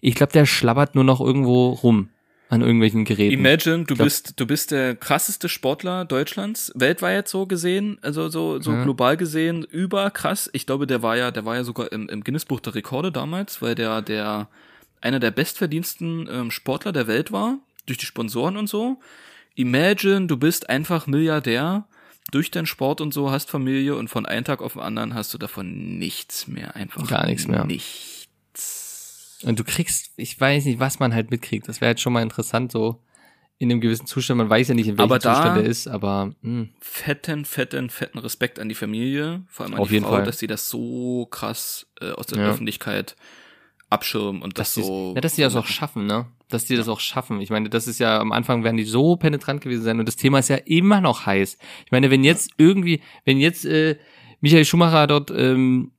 [0.00, 2.10] ich glaube, der schlabbert nur noch irgendwo rum
[2.50, 3.32] an irgendwelchen Geräten.
[3.32, 8.60] Imagine, du glaub- bist, du bist der krasseste Sportler Deutschlands, weltweit so gesehen, also so,
[8.60, 8.82] so Ja.
[8.82, 10.50] global gesehen, überkrass.
[10.52, 13.12] Ich glaube, der war ja, der war ja sogar im, im Guinness Buch der Rekorde
[13.12, 14.48] damals, weil der, der,
[15.00, 18.98] einer der bestverdiensten ähm, Sportler der Welt war, durch die Sponsoren und so.
[19.54, 21.86] Imagine, du bist einfach Milliardär
[22.32, 25.32] durch deinen Sport und so, hast Familie und von einem Tag auf den anderen hast
[25.34, 27.64] du davon nichts mehr, einfach Gar nichts mehr.
[27.64, 28.19] Nichts.
[29.44, 31.68] Und du kriegst, ich weiß nicht, was man halt mitkriegt.
[31.68, 33.02] Das wäre jetzt schon mal interessant, so
[33.58, 34.38] in einem gewissen Zustand.
[34.38, 37.90] Man weiß ja nicht, in welchem da- Zustand er ist, aber hm, mh, fetten, fetten,
[37.90, 40.24] fetten Respekt an die Familie, vor allem an Auf die jeden Frau, Fall.
[40.24, 42.48] dass sie das so krass äh, aus der Ja.
[42.50, 43.16] Öffentlichkeit
[43.88, 45.12] abschirmen und das dass die, so.
[45.14, 46.26] ja, dass die das auch schaffen, ne?
[46.48, 47.40] Dass die das auch schaffen.
[47.40, 50.16] Ich meine, das ist ja am Anfang werden die so penetrant gewesen sein und das
[50.16, 51.58] Thema ist ja immer noch heiß.
[51.86, 53.96] Ich meine, wenn jetzt irgendwie, wenn jetzt äh,
[54.40, 55.92] Michael Schumacher dort, ähm,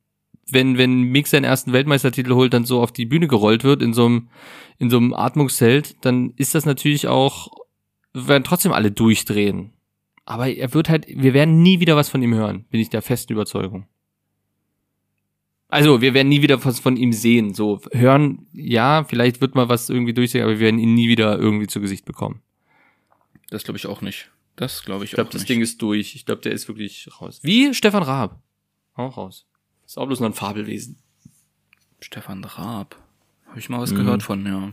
[0.48, 3.94] wenn wenn Mick seinen ersten Weltmeistertitel holt, dann so auf die Bühne gerollt wird in
[3.94, 4.28] so einem
[4.78, 7.48] in so einem Atmungszelt, dann ist das natürlich auch
[8.14, 9.72] werden trotzdem alle durchdrehen.
[10.24, 13.02] Aber er wird halt, wir werden nie wieder was von ihm hören, bin ich der
[13.02, 13.86] festen Überzeugung.
[15.68, 17.54] Also, wir werden nie wieder was von ihm sehen.
[17.54, 21.38] So, hören, ja, vielleicht wird mal was irgendwie durchsehen, aber wir werden ihn nie wieder
[21.38, 22.42] irgendwie zu Gesicht bekommen.
[23.48, 24.30] Das glaube ich auch nicht.
[24.56, 25.48] Das glaube ich, Ich glaube, auch das nicht.
[25.48, 26.14] Ding ist durch.
[26.14, 27.40] Ich glaube, der ist wirklich raus.
[27.42, 28.42] Wie Stefan Raab.
[28.94, 29.46] Auch raus.
[29.86, 30.98] Ist auch bloß noch ein Fabelwesen.
[32.00, 32.96] Stefan Raab.
[33.46, 33.96] Habe ich mal was Mhm.
[33.96, 34.72] gehört von, ja.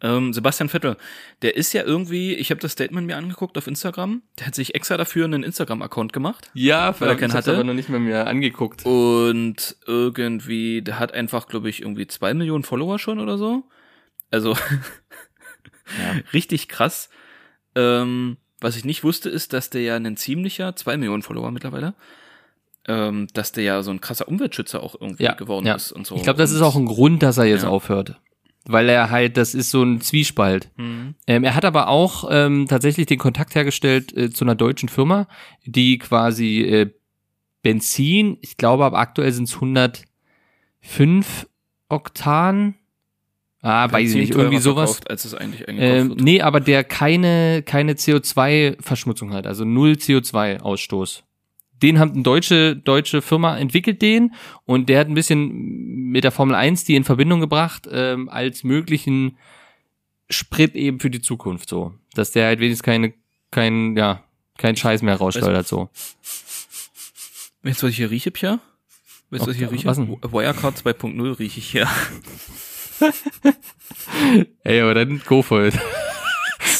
[0.00, 0.96] Ähm, Sebastian Vettel,
[1.42, 4.74] der ist ja irgendwie, ich habe das Statement mir angeguckt auf Instagram, der hat sich
[4.74, 6.50] extra dafür einen Instagram-Account gemacht.
[6.54, 7.54] Ja, Weil er hab's hatte?
[7.54, 8.84] aber noch nicht mal mehr angeguckt.
[8.84, 13.62] Und irgendwie, der hat einfach, glaube ich, irgendwie zwei Millionen Follower schon oder so.
[14.32, 14.56] Also
[16.32, 17.08] richtig krass.
[17.76, 21.94] Ähm, was ich nicht wusste, ist, dass der ja ein ziemlicher, zwei Millionen Follower mittlerweile,
[22.88, 25.74] ähm, dass der ja so ein krasser Umweltschützer auch irgendwie Ja, geworden ja.
[25.74, 26.16] ist und so.
[26.16, 27.68] Ich glaube, das und, ist auch ein Grund, dass er jetzt Ja.
[27.70, 28.20] aufhört.
[28.66, 30.70] Weil er halt, das ist so ein Zwiespalt.
[30.76, 31.14] Mhm.
[31.26, 35.28] Ähm, er hat aber auch ähm, tatsächlich den Kontakt hergestellt äh, zu einer deutschen Firma,
[35.66, 36.90] die quasi äh,
[37.62, 41.46] Benzin, ich glaube, aber aktuell sind es 105
[41.88, 42.74] Oktan.
[43.60, 44.90] Ah, weiß ich Benzin nicht, irgendwie sowas.
[44.96, 46.20] verkauft, als es eigentlich Ähm, wird.
[46.20, 51.22] nee, aber der keine, keine CO2-Verschmutzung hat, also null CO2-Ausstoß.
[51.84, 55.50] Den hat eine deutsche, deutsche Firma entwickelt den und der hat ein bisschen
[56.10, 59.36] mit der Formel 1 die in Verbindung gebracht, ähm, als möglichen
[60.30, 61.92] Sprit eben für die Zukunft so.
[62.14, 63.12] Dass der halt wenigstens keine,
[63.50, 64.24] kein, ja,
[64.56, 65.90] kein Scheiß mehr rausschleudert so.
[67.62, 68.60] Du, was ich hier rieche, Pia?
[69.28, 69.86] Weißt du, was ich hier rieche?
[69.86, 69.98] was?
[69.98, 71.86] Wirecard 2.0 rieche ich hier.
[74.64, 75.74] Ey, aber dann go for it.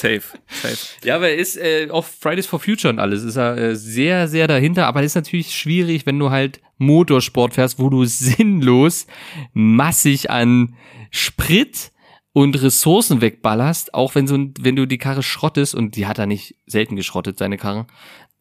[0.04, 0.76] safe, safe.
[1.04, 4.28] Ja, aber er ist äh, auf Fridays for Future und alles ist er äh, sehr,
[4.28, 4.86] sehr dahinter.
[4.86, 9.06] Aber ist natürlich schwierig, wenn du halt Motorsport fährst, wo du sinnlos
[9.52, 10.74] massig an
[11.10, 11.92] Sprit
[12.32, 16.26] und Ressourcen wegballerst, auch wenn so wenn du die Karre schrottest und die hat er
[16.26, 17.86] nicht selten geschrottet, seine Karre,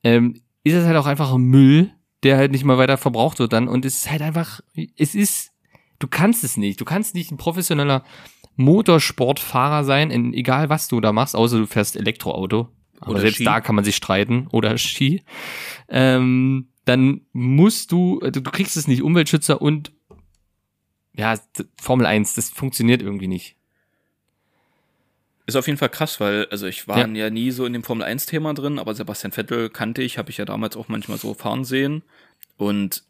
[0.03, 1.91] ähm, ist es halt auch einfach Müll,
[2.23, 4.61] der halt nicht mal weiter verbraucht wird dann und es ist halt einfach,
[4.97, 5.51] es ist,
[5.99, 8.03] du kannst es nicht, du kannst nicht ein professioneller
[8.55, 12.69] Motorsportfahrer sein, in, egal was du da machst, außer du fährst Elektroauto.
[12.99, 13.43] Aber Oder selbst Ski.
[13.45, 14.47] da kann man sich streiten.
[14.51, 15.23] Oder Ski.
[15.89, 19.91] Ähm, dann musst du, du, du kriegst es nicht, Umweltschützer und
[21.15, 21.35] ja,
[21.79, 23.55] Formel 1, das funktioniert irgendwie nicht.
[25.45, 28.05] Ist auf jeden Fall krass, weil, also ich war ja, nie so in dem Formel
[28.05, 31.33] 1 Thema drin, aber Sebastian Vettel kannte ich, habe ich ja damals auch manchmal so
[31.33, 32.03] fahren sehen.
[32.57, 33.03] Und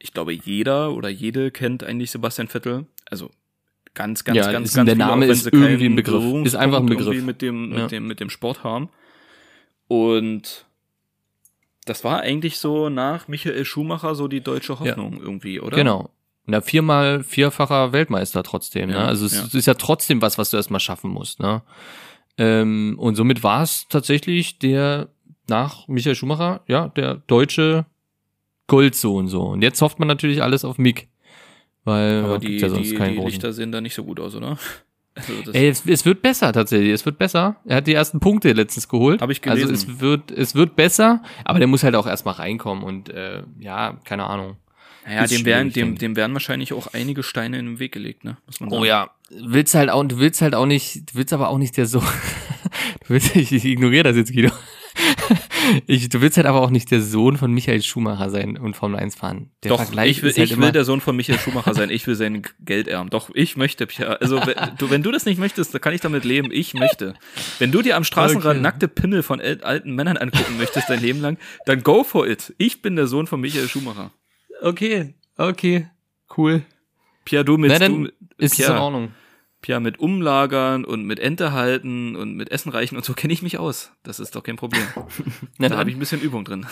[0.00, 2.86] ich glaube, jeder oder jede kennt eigentlich Sebastian Vettel.
[3.08, 3.30] Also
[3.94, 6.46] ganz, ganz, Ja, ganz, ganz der Name auch ist irgendwie ein Begriff.
[6.46, 7.22] Ist einfach ein Begriff.
[7.24, 7.86] Mit dem, mit Ja.
[7.88, 8.88] dem, mit dem Sport haben.
[9.88, 10.66] Und
[11.84, 15.76] das war eigentlich so nach Michael Schumacher so die deutsche Hoffnung irgendwie, oder?
[15.76, 16.10] Genau.
[16.46, 19.04] Na, viermal, vierfacher Weltmeister trotzdem, Ja, ne?
[19.04, 19.58] Also es ja.
[19.58, 21.62] ist ja trotzdem was, was du erstmal schaffen musst, ne?
[22.38, 25.08] Ähm, und somit war es tatsächlich der
[25.48, 27.86] nach Michael Schumacher, ja, der deutsche
[28.66, 29.42] Goldsohn so.
[29.42, 31.08] Und jetzt hofft man natürlich alles auf Mick.
[31.84, 33.20] Weil Aber die, gibt's ja sonst die, die.
[33.20, 34.58] Lichter sehen da nicht so gut aus, oder?
[35.40, 36.92] Also Ey, es, es wird besser tatsächlich.
[36.92, 37.56] Es wird besser.
[37.64, 39.20] Er hat die ersten Punkte letztens geholt.
[39.20, 39.68] Hab ich gelesen.
[39.68, 43.42] Also es wird, es wird besser, aber der muss halt auch erstmal reinkommen und äh,
[43.58, 44.58] ja, keine Ahnung.
[45.04, 48.36] Naja, dem werden, dem, dem werden wahrscheinlich auch einige Steine in den Weg gelegt, ne?
[48.70, 51.76] Oh ja, willst halt auch, du willst halt auch nicht, du willst aber auch nicht
[51.76, 52.00] der so,
[53.08, 54.50] Du willst, ich, ich ignoriere das jetzt, Guido.
[55.86, 58.98] Ich, du willst halt aber auch nicht der Sohn von Michael Schumacher sein und Formel
[58.98, 59.50] 1 fahren.
[59.62, 61.74] Der Doch, Vergleich ich will, ist halt ich immer, will der Sohn von Michael Schumacher
[61.74, 61.90] sein.
[61.90, 63.10] Ich will sein Geld erben.
[63.10, 64.20] Doch, ich möchte, Pierre.
[64.20, 66.50] Also, wenn du, wenn du das nicht möchtest, dann kann ich damit leben.
[66.52, 67.14] Ich möchte.
[67.58, 68.60] Wenn du dir am Straßenrand Okay.
[68.62, 72.54] nackte Pimmel von alten Männern angucken möchtest dein Leben lang, dann go for it.
[72.56, 74.10] Ich bin der Sohn von Michael Schumacher.
[74.62, 75.88] Okay, okay,
[76.36, 76.62] cool.
[77.24, 79.08] Pierre, du mit, Na, dann du, ist es in Pierre, Ordnung.
[79.60, 83.42] Pierre mit Umlagern und mit Ente halten und mit Essen reichen und so kenne ich
[83.42, 83.90] mich aus.
[84.04, 84.82] Das ist doch kein Problem.
[85.58, 86.66] Na, Da habe ich ein bisschen Übung drin.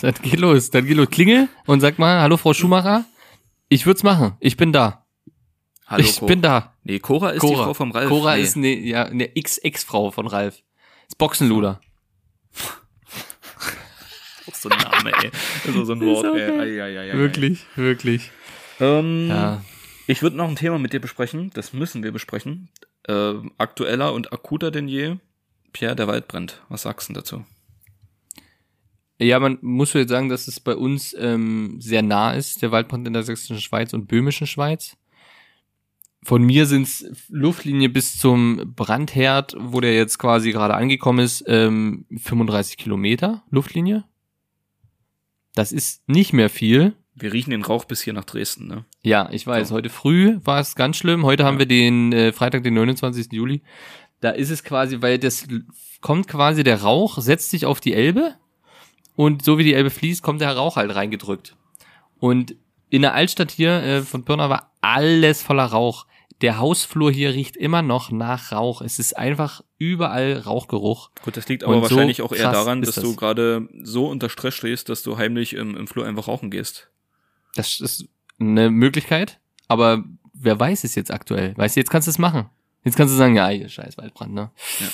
[0.00, 1.08] dann geht los, dann geht los.
[1.10, 3.04] Klingel und sag mal, hallo Frau Schumacher.
[3.68, 4.36] Ich würd's machen.
[4.40, 5.04] Ich bin da.
[5.86, 6.76] Hallo, ich Ko- bin da.
[6.84, 8.08] Nee, Cora ist die Frau vom Ralf.
[8.08, 8.42] Cora nee.
[8.42, 10.62] ist eine, ja, eine Ex-Ex-Frau von Ralf.
[11.08, 11.80] Das Boxenluder.
[14.52, 15.28] so ein Name, ey.
[15.28, 16.80] Ist so ein Wort, auch ey.
[16.80, 18.30] ei, ei, ei, Wirklich, wirklich.
[18.78, 19.62] Ähm, Ja.
[20.10, 21.52] Ich würde noch ein Thema mit dir besprechen.
[21.54, 22.68] Das müssen wir besprechen.
[23.06, 25.18] Äh, aktueller und akuter denn je.
[25.72, 26.64] Pierre, der Wald brennt.
[26.68, 27.44] Was sagst du dazu?
[29.20, 33.06] Ja, man muss jetzt sagen, dass es bei uns ähm, sehr nah ist, der Waldbrand
[33.06, 34.96] in der sächsischen Schweiz und böhmischen Schweiz.
[36.24, 42.04] Von mir sind's Luftlinie bis zum Brandherd, wo der jetzt quasi gerade angekommen ist, ähm,
[42.16, 44.02] 35 Kilometer Luftlinie.
[45.54, 46.96] Das ist nicht mehr viel.
[47.14, 48.84] Wir riechen den Rauch bis hier nach Dresden, ne?
[49.02, 49.68] Ja, ich weiß.
[49.68, 49.74] So.
[49.74, 51.24] Heute früh war es ganz schlimm.
[51.24, 53.32] Heute haben wir den äh, Freitag, den 29.
[53.32, 53.62] Juli.
[54.20, 55.46] Da ist es quasi, weil das
[56.02, 58.34] kommt quasi der Rauch, setzt sich auf die Elbe
[59.16, 61.56] und so wie die Elbe fließt, kommt der Rauch halt reingedrückt.
[62.18, 62.54] Und
[62.90, 66.06] in der Altstadt hier äh, von Pirna war alles voller Rauch.
[66.42, 68.80] Der Hausflur hier riecht immer noch nach Rauch.
[68.82, 71.10] Es ist einfach überall Rauchgeruch.
[71.22, 73.04] Gut, das liegt aber Und so wahrscheinlich auch eher daran, dass das.
[73.04, 76.90] du gerade so unter Stress stehst, dass du heimlich im, im Flur einfach rauchen gehst.
[77.54, 78.08] Das ist
[78.40, 79.38] eine Möglichkeit,
[79.68, 81.56] aber wer weiß es jetzt aktuell?
[81.56, 82.48] Weißt du, jetzt kannst du es machen.
[82.84, 84.50] Jetzt kannst du sagen, ja, hier, scheiß Waldbrand, ne?
[84.80, 84.86] Ja.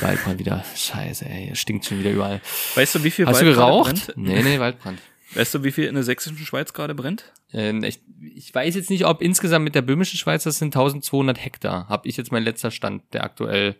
[0.00, 0.64] Waldbrand wieder.
[0.76, 2.40] Scheiße, ey, es stinkt schon wieder überall.
[2.74, 4.06] Weißt du, wie viel Hast du Wald gerade geraucht?
[4.06, 4.16] brennt?
[4.16, 5.00] Nee, nee, Waldbrand.
[5.34, 7.32] Weißt du, wie viel in der sächsischen Schweiz gerade brennt?
[7.52, 8.00] Ähm, ich,
[8.34, 11.86] ich weiß jetzt nicht, ob insgesamt mit der böhmischen Schweiz, das sind 1200 Hektar.
[11.88, 13.76] Hab ich jetzt mein letzter Stand, der aktuell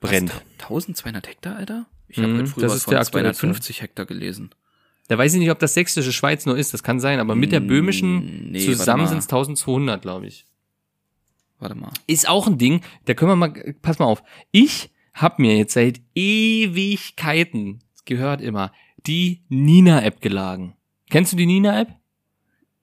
[0.00, 0.30] brennt.
[0.30, 1.86] Was, 1200 Hektar, Alter?
[2.08, 3.40] Ich habe Mhm, früher das was ist von der aktuellste.
[3.40, 4.50] 250 Hektar gelesen.
[5.10, 7.50] Da weiß ich nicht, ob das sächsische Schweiz nur ist, das kann sein, aber mit
[7.50, 10.46] der böhmischen nee, zusammen sind es 1200, glaube ich.
[11.58, 11.90] Warte mal.
[12.06, 14.22] ist auch ein Ding, da können wir mal, pass mal auf.
[14.52, 18.70] Ich hab mir jetzt seit Ewigkeiten, gehört immer,
[19.04, 20.74] die Nina-App geladen.
[21.10, 21.88] Kennst du die Nina-App?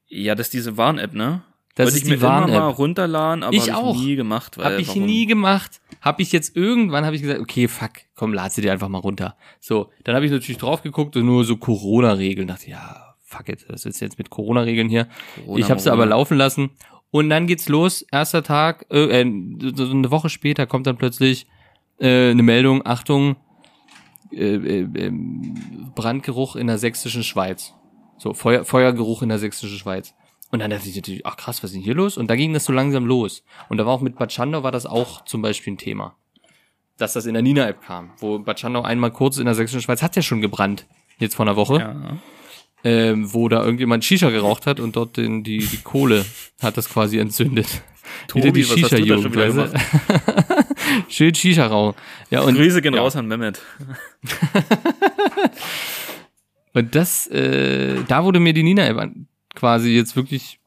[0.10, 1.44] Ja, das ist diese Warn-App, ne?
[1.78, 3.96] Das Wollte ist ich mir die immer mal runterladen, aber Ich hab auch.
[3.96, 4.58] ich nie gemacht.
[4.58, 5.06] Weil, Hab ich warum?
[5.06, 5.80] nie gemacht.
[6.02, 8.98] Hab ich jetzt irgendwann, habe ich gesagt, okay, fuck, komm, lad sie dir einfach mal
[8.98, 9.36] runter.
[9.60, 12.48] So, dann habe ich natürlich drauf geguckt und nur so Corona-Regeln.
[12.48, 15.08] Dachte, ja, fuck it, was ist jetzt mit Corona-Regeln hier?
[15.36, 16.72] Corona, ich habe sie aber laufen lassen.
[17.12, 19.32] Und dann geht's los, erster Tag, äh, äh,
[19.76, 21.46] so so eine Woche später kommt dann plötzlich
[22.00, 23.36] äh, eine Meldung, Achtung,
[24.32, 27.74] äh, äh, ähm, Brandgeruch in der sächsischen Schweiz.
[28.18, 30.16] So, Feuer, Feuergeruch in der sächsischen Schweiz.
[30.50, 32.18] Und dann dachte ich natürlich, ach krass, was ist denn hier los?
[32.18, 33.44] Und da ging das so langsam los.
[33.70, 36.16] Und da war auch mit Bad Schandau war das auch zum Beispiel ein Thema.
[36.98, 40.02] Dass das in der Nina-App kam, wo Bad Schandau einmal kurz in der sächsischen Schweiz
[40.02, 40.88] hat ja schon gebrannt,
[41.20, 42.18] jetzt vor einer Woche Ja.
[42.84, 46.26] ähm, wo da irgendjemand Shisha geraucht hat und dort den, die, die Kohle
[46.62, 47.68] hat das quasi entzündet.
[48.30, 49.76] Tobi, die Shisha-Jugend, weißt?
[51.10, 51.98] Schön Shisha rauchen.
[52.30, 53.02] Ja, und, Grüße gehen ja.
[53.02, 53.62] raus an Mehmet.
[56.74, 59.28] und das, äh, da wurde mir die Nina-App an-
[59.58, 60.60] quasi jetzt wirklich,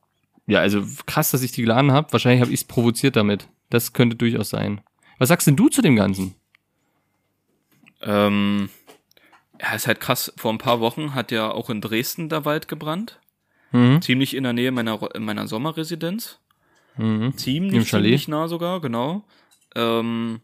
[0.47, 2.13] ja, also krass, dass ich die geladen habe.
[2.13, 3.49] Wahrscheinlich habe ich es provoziert damit.
[3.71, 4.81] Das könnte durchaus sein.
[5.19, 6.35] Was sagst denn du zu dem Ganzen?
[8.03, 8.69] Ähm,
[9.61, 10.33] ja, ist halt krass.
[10.37, 13.21] Vor ein paar Wochen hat ja auch in Dresden der Wald gebrannt.
[13.73, 14.03] Mhm.
[14.03, 16.41] Ziemlich in der Nähe meiner, meiner Sommerresidenz.
[16.97, 17.37] Mhm.
[17.37, 19.25] Ziemlich, ziemlich nah sogar, genau.
[19.77, 20.41] Ähm,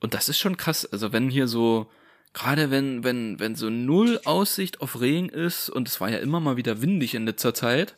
[0.00, 0.84] und das ist schon krass.
[0.84, 1.90] Also wenn hier so,
[2.36, 6.38] gerade wenn, wenn, wenn so null Aussicht auf Regen ist und es war ja immer
[6.38, 7.96] mal wieder windig in letzter Zeit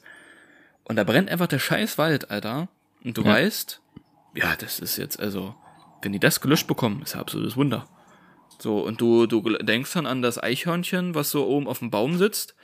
[0.84, 2.68] und da brennt einfach der scheiß Wald, Alter.
[3.03, 3.32] Und du Ja.
[3.32, 3.80] weißt,
[4.34, 5.57] ja, das ist jetzt, also,
[6.03, 7.89] wenn die das gelöscht bekommen, ist ja absolutes Wunder.
[8.61, 12.16] So, und du, du denkst dann an das Eichhörnchen, was so oben auf dem Baum
[12.16, 12.55] sitzt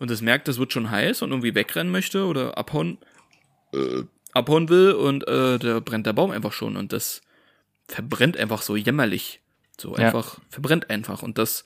[0.00, 2.98] und es merkt, es wird schon heiß und irgendwie wegrennen möchte oder abhauen,
[3.72, 4.02] äh,
[4.32, 7.22] abhauen will und äh, da brennt der Baum einfach schon und das
[7.86, 9.41] verbrennt einfach so jämmerlich.
[9.80, 10.06] So Ja.
[10.06, 11.64] einfach, verbrennt einfach und das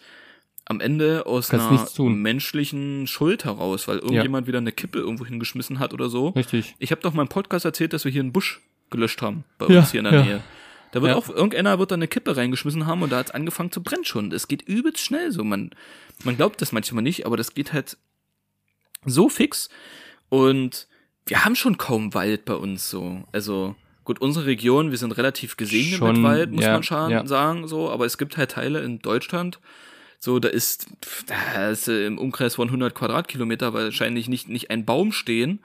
[0.68, 5.78] am Ende aus Kannst einer menschlichen Schuld heraus, weil irgendjemand wieder eine Kippe irgendwo hingeschmissen
[5.78, 6.30] hat oder so.
[6.30, 6.74] Richtig.
[6.80, 9.66] Ich habe doch mal im Podcast erzählt, dass wir hier einen Busch gelöscht haben bei
[9.68, 10.24] Ja, uns hier in der ja.
[10.24, 10.42] Nähe.
[10.92, 11.16] Da wird Ja.
[11.18, 14.04] auch, irgendeiner wird da eine Kippe reingeschmissen haben und da hat es angefangen zu brennen
[14.04, 14.32] schon.
[14.32, 15.44] Es geht übelst schnell so.
[15.44, 15.70] Man,
[16.24, 17.96] man glaubt das manchmal nicht, aber das geht halt
[19.04, 19.68] so fix.
[20.30, 20.88] Und
[21.26, 23.24] wir haben schon kaum Wald bei uns so.
[23.30, 23.76] Also
[24.06, 27.26] Gut, unsere Region, wir sind relativ gesegnet Schon, mit Wald, muss ja, man schon ja.
[27.26, 29.58] sagen, so, aber es gibt halt Teile in Deutschland,
[30.18, 30.86] so, da ist,
[31.26, 35.60] da ist äh, im Umkreis von 100 Quadratkilometer wahrscheinlich nicht, nicht ein Baum stehen.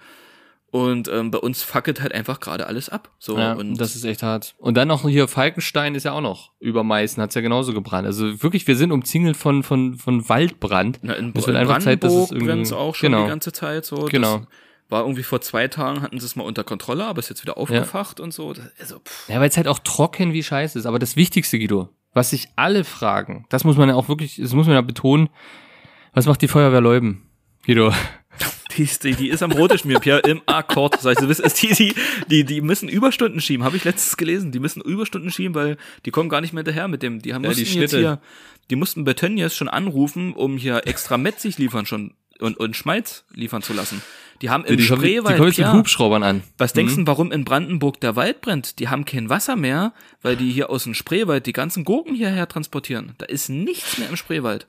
[0.72, 3.10] Und ähm, bei uns fackelt halt einfach gerade alles ab.
[3.20, 4.56] So, Ja, und das ist echt hart.
[4.58, 8.08] Und dann noch hier Falkenstein ist ja auch noch über Meißen, hat's ja genauso gebrannt.
[8.08, 11.00] Also wirklich, wir sind umzingelt von, von, von Waldbrand.
[11.02, 13.24] Na, in, Es in einfach Zeit, dass es Brandenburg irgendwie- auch schon genau.
[13.24, 14.06] die ganze Zeit so.
[14.06, 14.38] Genau.
[14.38, 14.48] Das
[14.92, 17.58] war irgendwie vor zwei Tagen, hatten sie es mal unter Kontrolle, aber ist jetzt wieder
[17.58, 18.54] aufgefacht und so.
[18.54, 19.30] Das, also, pff.
[19.30, 20.86] Ja, weil es halt auch trocken wie scheiße ist.
[20.86, 24.54] Aber das Wichtigste, Guido, was sich alle fragen, das muss man ja auch wirklich, das
[24.54, 25.30] muss man ja betonen,
[26.14, 27.30] was macht die Feuerwehr Leuben?
[27.66, 27.94] Guido.
[28.78, 30.94] Die, ist- die, die ist am Rote schmier, Pierre, im Akkord.
[30.96, 31.94] Das heißt, du wisst, ist die, die,
[32.30, 34.54] die, die müssen Überstunden schieben, habe ich letztens gelesen.
[34.54, 35.76] Die müssen Überstunden schieben, weil
[36.06, 37.22] die kommen gar nicht mehr hinterher mit dem.
[37.22, 37.98] Die haben Ja, die Schnitte.
[38.00, 38.22] hier,
[38.70, 43.26] die mussten bei Tönnies schon anrufen, um hier extra Metzig liefern schon und, und Schmalz
[43.34, 44.02] liefern zu lassen.
[44.42, 46.44] Die haben im die kommen, die Spreewald, kommen jetzt mit Hubschraubern an.
[46.58, 47.06] Was denkst Mhm.
[47.06, 48.80] du, warum in Brandenburg der Wald brennt?
[48.80, 52.48] Die haben kein Wasser mehr, weil die hier aus dem Spreewald die ganzen Gurken hierher
[52.48, 53.14] transportieren.
[53.20, 54.68] Da ist nichts mehr im Spreewald.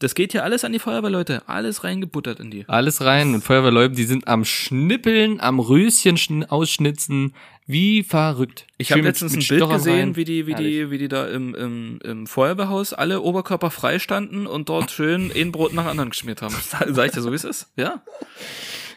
[0.00, 1.42] Das geht hier alles an die Feuerwehrleute.
[1.48, 2.64] Alles reingebuttert in die.
[2.68, 7.32] Alles rein und Feuerwehrleuben, die sind am Schnippeln, am Röschen schn- ausschnitzen,
[7.66, 8.66] wie verrückt.
[8.76, 10.16] Ich habe mit- letztens mit ein Bild Stochern gesehen, rein.
[10.16, 14.46] wie die, wie die, wie die da im, im, im Feuerwehrhaus alle Oberkörper frei standen
[14.48, 16.54] und dort schön ein Brot nach dem anderen geschmiert haben.
[16.88, 17.68] Sag ich dir so, wie es ist?
[17.76, 18.02] Ja.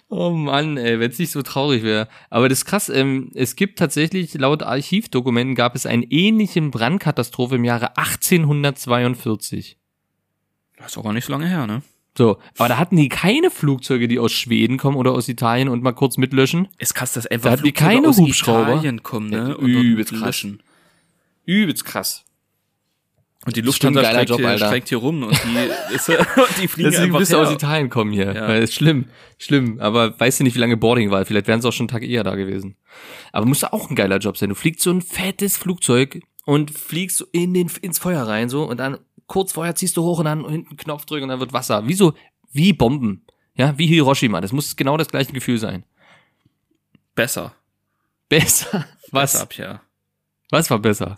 [0.09, 2.07] Oh Mann, ey, wenn es nicht so traurig wäre.
[2.29, 7.55] Aber das ist krass, ähm, es gibt tatsächlich, laut Archivdokumenten gab es eine ähnliche Brandkatastrophe
[7.55, 9.77] im Jahre 1842.
[10.77, 11.81] Das ist auch gar nicht so lange her, ne?
[12.17, 15.83] So, aber da hatten die keine Flugzeuge, die aus Schweden kommen oder aus Italien und
[15.83, 16.67] mal kurz mitlöschen.
[16.79, 18.71] Ist krass, dass Da einfach die Flugzeuge keine aus Hubschrauber.
[18.71, 19.55] Italien kommen, ne?
[19.59, 20.21] Ja, übelst krass.
[20.21, 20.63] löschen.
[21.45, 22.23] Übelst krass.
[23.47, 24.65] Und die Lufthansa streikt, Job, hier, Alter.
[24.65, 26.17] streikt hier rum und die, ist, und
[26.61, 28.33] die fliegen Deswegen einfach bist du aus Italien kommen hier.
[28.33, 28.45] Ja.
[28.45, 29.05] Weil ist schlimm,
[29.37, 29.79] schlimm.
[29.79, 31.23] Aber weißt du nicht, wie lange Boarding war?
[31.25, 32.75] Vielleicht wären sie auch schon einen Tag eher da gewesen.
[33.31, 34.49] Aber muss auch ein geiler Job sein.
[34.49, 38.81] Du fliegst so ein fettes Flugzeug und fliegst in den, ins Feuer rein so und
[38.81, 41.53] dann kurz vorher ziehst du hoch und dann hinten einen Knopf drücken und dann wird
[41.53, 41.87] Wasser.
[41.87, 42.15] Wie so,
[42.51, 43.25] wie Bomben.
[43.55, 44.41] Ja, wie Hiroshima.
[44.41, 45.85] Das muss genau das gleiche Gefühl sein.
[47.15, 47.55] Besser.
[48.27, 48.85] Besser.
[49.11, 49.31] Was?
[49.31, 49.81] Besser, Pierre.
[50.51, 51.15] Was war besser?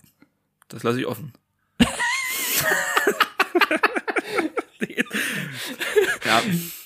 [0.68, 1.34] Das lasse ich offen.
[6.26, 6.42] ja,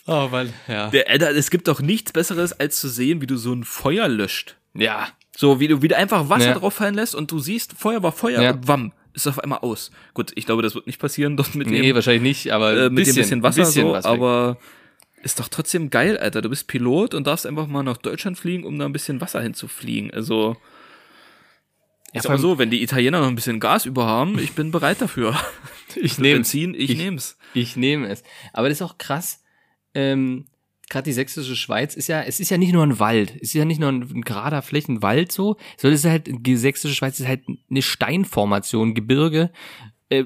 [0.06, 0.90] Oh Mann, ja.
[0.90, 4.08] der, Alter, es gibt doch nichts Besseres, als zu sehen, wie du so ein Feuer
[4.10, 4.56] löscht.
[4.74, 5.08] Ja.
[5.36, 6.54] So, wie du, wie du einfach Wasser Ja.
[6.56, 8.52] drauf fallen lässt und du siehst, Feuer war Feuer Ja.
[8.52, 9.92] und wamm, ist auf einmal aus.
[10.14, 12.90] Gut, ich glaube, das wird nicht passieren dort mit Nee, dem, wahrscheinlich nicht, aber äh,
[12.90, 14.58] mit dem bisschen Wasser so, was aber
[15.24, 16.42] ist doch trotzdem geil, Alter.
[16.42, 19.42] Du bist Pilot und darfst einfach mal nach Deutschland fliegen, um da ein bisschen Wasser
[19.42, 20.12] hinzufliegen.
[20.12, 20.58] Also,
[22.14, 24.72] Ja, aber allem- so, wenn die Italiener noch ein bisschen Gas über haben, ich bin
[24.72, 25.36] bereit dafür.
[25.96, 27.38] ich Für nehme Benzin, ich, Ich- nehm's.
[27.54, 28.24] Ich nehme es.
[28.54, 29.44] Aber das ist auch krass.
[29.94, 30.46] Ähm,
[30.90, 33.54] Gerade die sächsische Schweiz ist ja, es ist ja nicht nur ein Wald, es ist
[33.54, 37.20] ja nicht nur ein, ein gerader Flächenwald so, sondern es ist halt, die sächsische Schweiz
[37.20, 39.52] ist halt eine Steinformation, Gebirge.
[40.10, 40.26] Äh,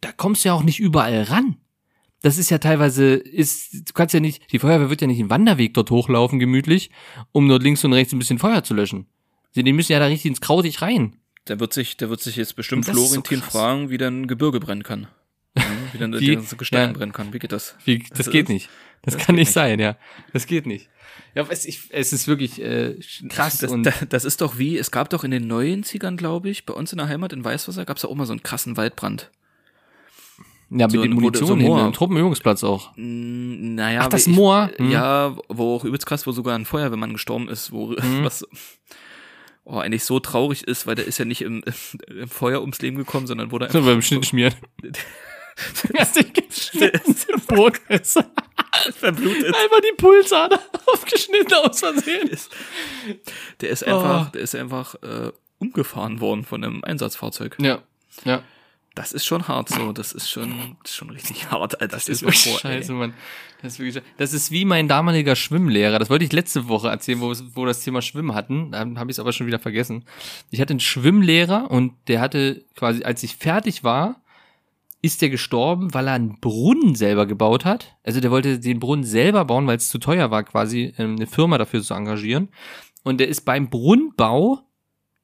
[0.00, 1.56] da kommst du ja auch nicht überall ran.
[2.22, 5.30] Das ist ja teilweise, ist, du kannst ja nicht, die Feuerwehr wird ja nicht einen
[5.30, 6.90] Wanderweg dort hochlaufen, gemütlich,
[7.30, 9.06] um dort links und rechts ein bisschen Feuer zu löschen.
[9.52, 11.16] Sie, die müssen ja da richtig ins Krautig rein.
[11.48, 13.52] Der wird sich, der wird sich jetzt bestimmt das ist so Florentin krass.
[13.52, 15.06] fragen, wie dann Gebirge brennen kann.
[15.58, 16.36] Mhm, Wie dann Wie?
[16.36, 16.92] das Gestein Ja.
[16.96, 17.32] brennen kann.
[17.32, 17.74] Wie geht das?
[17.84, 18.68] Wie, das Also, geht nicht.
[19.02, 19.96] Das, kann nicht sein, ja.
[20.32, 20.88] Das geht nicht.
[21.34, 22.96] Ja, es, ich, es ist wirklich äh,
[23.28, 26.48] krass Das, und das, das ist doch wie, es gab doch in den 90ern, glaube
[26.50, 28.76] ich, bei uns in der Heimat in Weißwasser gab es auch mal so einen krassen
[28.76, 29.30] Waldbrand.
[30.70, 32.92] ja, mit so den ein- wo- Munition so so im Truppenübungsplatz auch.
[32.96, 34.70] Naja, Ach, das Moor?
[34.78, 34.90] Mhm.
[34.90, 37.96] Ja, wo auch übelst krass, wo sogar ein Feuerwehrmann gestorben ist, wo Mhm.
[38.24, 38.46] was
[39.68, 41.62] oh, eigentlich so traurig ist, weil der ist ja nicht im,
[42.08, 44.54] im Feuer ums Leben gekommen, sondern wurde So einfach beim Schnitt schmieren.
[45.92, 48.30] Er hat sich geschnitten im Brotmesser.
[48.92, 49.46] verblutet.
[49.56, 52.30] Einfach die Pulsader aufgeschnitten aus Versehen.
[53.60, 53.90] Der ist Oh.
[53.90, 57.56] einfach, der ist einfach äh, umgefahren worden von einem Einsatzfahrzeug.
[57.60, 57.82] Ja,
[58.24, 58.44] ja.
[58.98, 61.94] Das ist schon hart so, das ist schon, das schon richtig hart, Alter.
[61.94, 63.14] Das ist wirklich scheiße, Mann.
[63.62, 64.06] Das ist, wirklich, scheiße.
[64.16, 66.00] das ist wie mein damaliger Schwimmlehrer.
[66.00, 68.72] Das wollte ich letzte Woche erzählen, wo wir das Thema Schwimmen hatten.
[68.72, 70.04] Da habe ich es aber schon wieder vergessen.
[70.50, 74.20] Ich hatte einen Schwimmlehrer und der hatte quasi, als ich fertig war,
[75.00, 77.94] ist der gestorben, weil er einen Brunnen selber gebaut hat.
[78.02, 81.28] Also der wollte den Brunnen selber bauen, weil es zu teuer war, quasi ähm, eine
[81.28, 82.48] Firma dafür zu engagieren.
[83.04, 84.58] Und der ist beim Brunnenbau,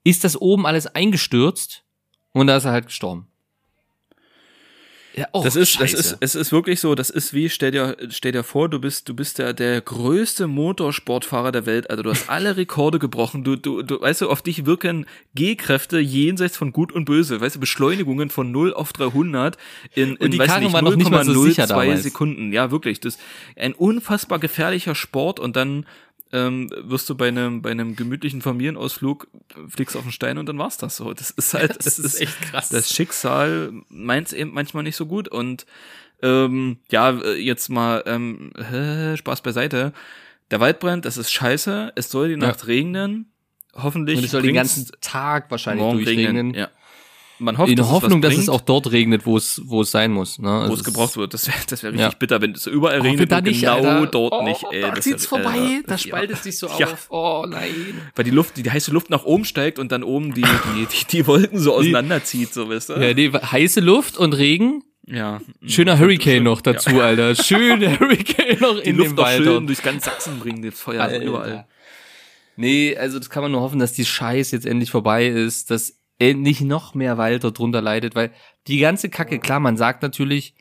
[0.05, 1.83] ist das oben alles eingestürzt
[2.31, 3.27] und da ist er halt gestorben.
[5.17, 7.97] Ja, oh, Das ist, das ist, es ist wirklich so, das ist wie, stell dir,
[8.09, 12.11] stell dir vor, du bist, du bist der, der größte Motorsportfahrer der Welt, also du
[12.11, 15.07] hast alle Rekorde gebrochen, du, du, du, weißt du, auf dich wirken
[15.37, 19.57] G-Kräfte jenseits von Gut und Böse, weißt du, Beschleunigungen von 0 auf 300
[19.95, 22.03] in, in die weiß nicht, war noch nicht mal so sicher 0,02 damals.
[22.03, 23.23] Sekunden, ja, wirklich, das ist
[23.57, 25.87] ein unfassbar gefährlicher Sport und dann,
[26.35, 29.29] ähm, wirst du bei einem, bei einem gemütlichen Familienausflug,
[29.69, 31.15] fliegst auf einen Stein und dann war's das so.
[31.15, 32.71] Das ist halt, Das ist echt krass.
[32.71, 35.65] Das Schicksal meint's eben manchmal nicht so gut und
[36.23, 39.93] ähm, ja, äh, jetzt mal ähm, äh, Spaß beiseite.
[40.51, 41.93] Der Waldbrand, das ist scheiße.
[41.95, 43.31] Es soll die Nacht regnen.
[43.75, 44.19] Hoffentlich.
[44.19, 46.53] Und es soll den ganzen Tag wahrscheinlich durchregnen.
[46.55, 46.69] Ja.
[47.45, 49.83] Man hofft, In dass der Hoffnung, es dass es auch dort regnet, wo es, wo
[49.83, 50.39] es sein muss.
[50.39, 50.49] Ne?
[50.49, 51.35] wo Also es gebraucht wird.
[51.35, 52.17] Das wäre das wär richtig Ja.
[52.19, 54.07] bitter, wenn es überall Hoffe regnet da und nicht, genau Alter.
[54.07, 54.65] dort oh, nicht.
[54.73, 56.87] Ey, da das zieht's wär- vorbei, äh, da spaltet sich so Ja.
[56.93, 57.07] auf.
[57.11, 57.71] Oh nein.
[58.17, 61.05] Weil die Luft, die heiße Luft nach oben steigt und dann oben die, die, die,
[61.11, 62.93] die Wolken so auseinanderzieht, so weißt du?
[62.95, 64.83] Ja, nee, heiße Luft und Regen.
[65.07, 65.43] Ja.
[65.67, 67.35] Schöner Hurricane noch dazu, Alter.
[67.43, 69.45] Schöner Hurricane noch Die in Luft dem Wald.
[69.45, 71.23] schön durch ganz Sachsen bringen, das Feuer Alter.
[71.23, 71.67] überall.
[72.57, 75.99] Nee, also das kann man nur hoffen, dass die Scheiß jetzt endlich vorbei ist, dass
[76.31, 78.31] endlich noch mehr Wald darunter leidet, weil
[78.67, 80.55] die ganze Kacke, klar, man sagt natürlich,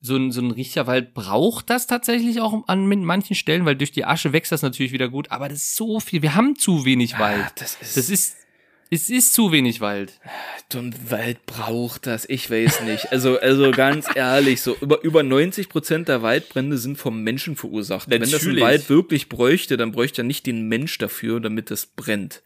[0.00, 3.92] so ein, so ein richtiger Wald braucht das tatsächlich auch an manchen Stellen, weil durch
[3.92, 6.84] die Asche wächst das natürlich wieder gut, aber das ist so viel, wir haben zu
[6.84, 7.52] wenig Wald.
[7.56, 8.36] das ist, Das ist,
[8.92, 10.18] es ist zu wenig Wald.
[10.72, 13.12] so ein Wald braucht das, ich weiß nicht.
[13.12, 18.08] Also, also ganz ehrlich, so über, über 90 Prozent der Waldbrände sind vom Menschen verursacht.
[18.08, 18.64] Wenn das ein Natürlich.
[18.64, 22.42] Wald wirklich bräuchte, dann bräuchte er nicht den Mensch dafür, damit es brennt.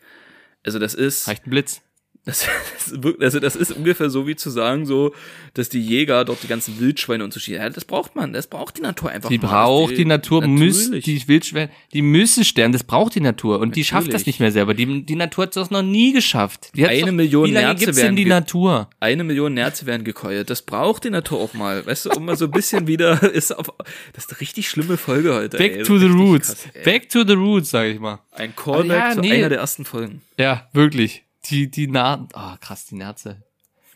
[0.65, 1.83] Also das ist, Reicht ein Blitz.
[2.27, 2.47] Das,
[2.91, 5.15] das, also das ist ungefähr so wie zu sagen, so,
[5.53, 7.61] dass die Jäger dort die ganzen Wildschweine und so schießen.
[7.61, 9.29] Ja, das braucht man, das braucht die Natur einfach.
[9.29, 9.49] Die mal.
[9.49, 11.05] braucht die Natur, muss, Natürlich.
[11.05, 13.59] die Wildschweine, die müssen sterben, das braucht die Natur.
[13.59, 14.27] Und die schafft das Natürlich.
[14.27, 14.73] nicht mehr selber.
[14.73, 16.71] Die, die Natur hat das noch nie geschafft.
[16.75, 18.89] Die Eine doch, Million Wie lange Nerze gibt's werden die Natur?
[19.01, 20.49] Eine Million Nerze werden gekeult.
[20.49, 21.85] Das braucht die Natur auch mal.
[21.85, 23.71] Weißt du, um mal so ein bisschen wieder, ist auf,
[24.15, 25.59] das ist eine richtig schlimme Folge heute.
[25.59, 25.83] Back ey.
[25.83, 26.49] to the roots.
[26.49, 26.85] krass.
[26.85, 28.21] Back to the roots, sag ich mal.
[28.33, 29.33] Ein Callback Aber ja, zu nee.
[29.33, 30.23] einer der ersten Folgen.
[30.39, 31.24] Ja, wirklich.
[31.47, 33.43] Die, die Na, oh, krass, die Nerze.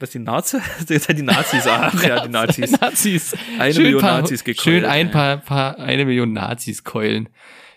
[0.01, 0.59] Was, die Nazi?
[0.88, 2.70] Die Nazis, ach ja, die Nazis.
[2.80, 3.36] Nazis.
[3.59, 7.28] Eine Schön Million paar, Nazis gekeult, Schön ein paar, paar, eine Million Nazis keulen.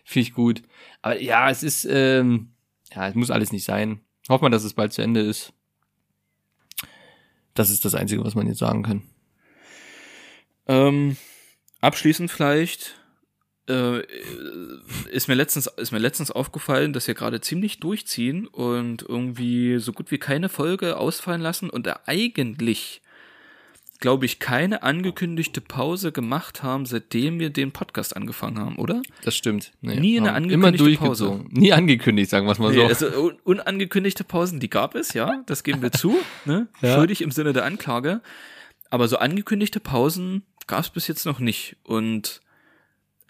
[0.03, 0.61] Finde ich gut.
[1.01, 2.53] Aber ja, es ist, ähm,
[2.93, 4.01] ja, es muss alles nicht sein.
[4.29, 5.51] Hoffen wir, dass es bald zu Ende ist.
[7.55, 9.01] Das ist das Einzige, was man jetzt sagen kann.
[10.67, 11.17] Ähm,
[11.79, 13.00] abschließend vielleicht
[13.69, 14.01] äh,
[15.11, 19.93] ist mir letztens ist mir letztens aufgefallen, dass wir gerade ziemlich durchziehen und irgendwie so
[19.93, 23.01] gut wie keine Folge ausfallen lassen und da eigentlich
[23.99, 29.01] glaube ich keine angekündigte Pause gemacht haben, seitdem wir den Podcast angefangen haben, oder?
[29.23, 29.71] Das stimmt.
[29.81, 31.47] Nee, Nie eine angekündigte Immer durchgezogen.
[31.51, 33.07] Nie angekündigt, sagen wir es mal Nee, so.
[33.07, 36.67] also un unangekündigte Pausen, die gab es, ja, das geben wir zu, ne?
[36.81, 36.95] Ja.
[36.95, 38.21] Schuldig im Sinne der Anklage.
[38.89, 41.77] Aber so angekündigte Pausen gab es bis jetzt noch nicht.
[41.83, 42.41] Und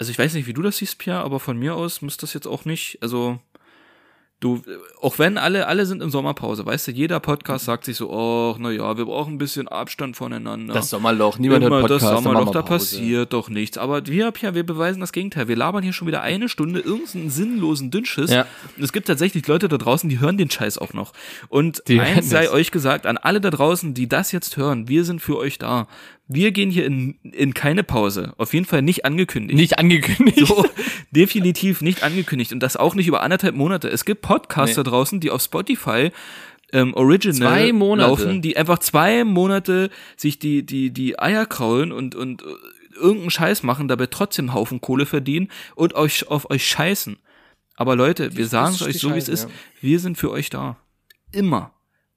[0.01, 2.33] also ich weiß nicht, wie du das siehst, Pierre, aber von mir aus muss das
[2.33, 3.37] jetzt auch nicht, also
[4.39, 4.63] du,
[4.99, 8.55] auch wenn alle, alle sind in Sommerpause, weißt du, jeder Podcast sagt sich so, oh,
[8.57, 10.73] na ja, wir brauchen ein bisschen Abstand voneinander.
[10.73, 11.37] Das Sommerloch.
[11.37, 12.03] Niemand Immer hört Podcast.
[12.15, 13.77] das Sommerloch, da passiert doch nichts.
[13.77, 15.47] Aber wir, Pia, wir beweisen das Gegenteil.
[15.47, 18.31] Wir labern hier schon wieder eine Stunde irgendeinen sinnlosen Dünnschiss.
[18.31, 18.47] Ja.
[18.75, 21.13] Und es gibt tatsächlich Leute da draußen, die hören den Scheiß auch noch.
[21.47, 22.53] Und Die eins sei das.
[22.53, 25.87] euch gesagt, an alle da draußen, die das jetzt hören, wir sind für euch da.
[26.33, 28.33] Wir gehen hier in, in keine Pause.
[28.37, 29.57] Auf jeden Fall nicht angekündigt.
[29.57, 30.47] Nicht angekündigt.
[30.47, 30.65] So,
[31.11, 32.53] definitiv nicht angekündigt.
[32.53, 33.89] Und das auch nicht über anderthalb Monate.
[33.89, 36.11] Es gibt Podcasts da draußen, die auf Spotify
[36.73, 42.43] ähm, Original laufen, die einfach zwei Monate sich die, die, die Eier kraulen und, und
[42.43, 42.45] äh,
[42.95, 47.17] irgendeinen Scheiß machen, dabei trotzdem einen Haufen Kohle verdienen und euch auf euch scheißen.
[47.75, 49.49] Aber Leute, wir sagen es euch so, wie es ist.
[49.79, 50.77] Wir sind für euch da.
[51.31, 51.73] Immer.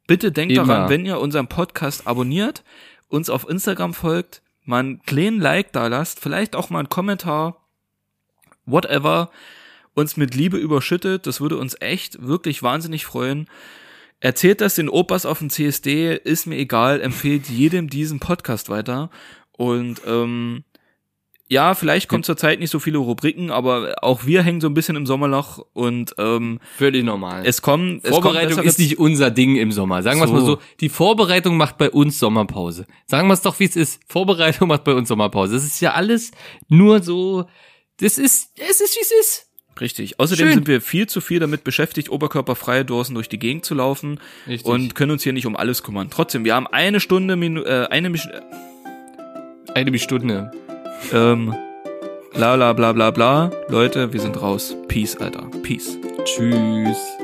[0.07, 0.67] Bitte denkt Immer.
[0.67, 2.63] daran, wenn ihr unseren Podcast abonniert,
[3.15, 7.65] uns auf Instagram folgt, mal einen kleinen Like da lasst, vielleicht auch mal einen Kommentar,
[8.67, 9.31] whatever,
[9.95, 13.49] uns mit Liebe überschüttet, das würde uns echt wirklich wahnsinnig freuen.
[14.21, 19.11] Erzählt das den Opas auf dem CSD, ist mir egal, empfehlt jedem diesen Podcast weiter.
[19.53, 20.65] Und ähm,
[21.49, 24.97] ja, vielleicht kommt zurzeit nicht so viele Rubriken, aber auch wir hängen so ein bisschen
[24.97, 27.43] im Sommerloch und ähm, Völlig normal.
[27.45, 30.03] es kommen es Vorbereitung kommen ist nicht unser Ding im Sommer.
[30.03, 30.47] Sagen wir es mal So.
[30.47, 30.59] so.
[30.81, 32.87] Die Vorbereitung macht bei uns Sommerpause.
[33.07, 34.01] Sagen wir es doch, wie es ist.
[34.09, 35.57] Vorbereitung macht bei uns Sommerpause.
[35.57, 36.31] Es ist ja alles
[36.69, 37.45] nur so,
[37.99, 39.51] das ist, es ist, wie es ist.
[39.81, 40.21] Richtig.
[40.21, 40.55] Außerdem Schön.
[40.55, 44.65] sind wir viel zu viel damit beschäftigt, oberkörperfreie Dosen durch die Gegend zu laufen Richtig.
[44.65, 46.09] und können uns hier nicht um alles kümmern.
[46.11, 48.29] Trotzdem, wir haben eine Stunde, Minu äh, eine Misch
[49.75, 50.53] Eine Stunde.
[51.13, 51.55] Ähm,
[52.33, 53.51] bla bla bla bla bla.
[53.69, 54.77] Leute, wir sind raus.
[54.89, 55.47] Peace, Alter.
[55.63, 55.99] Peace.
[56.25, 57.24] Tschüss.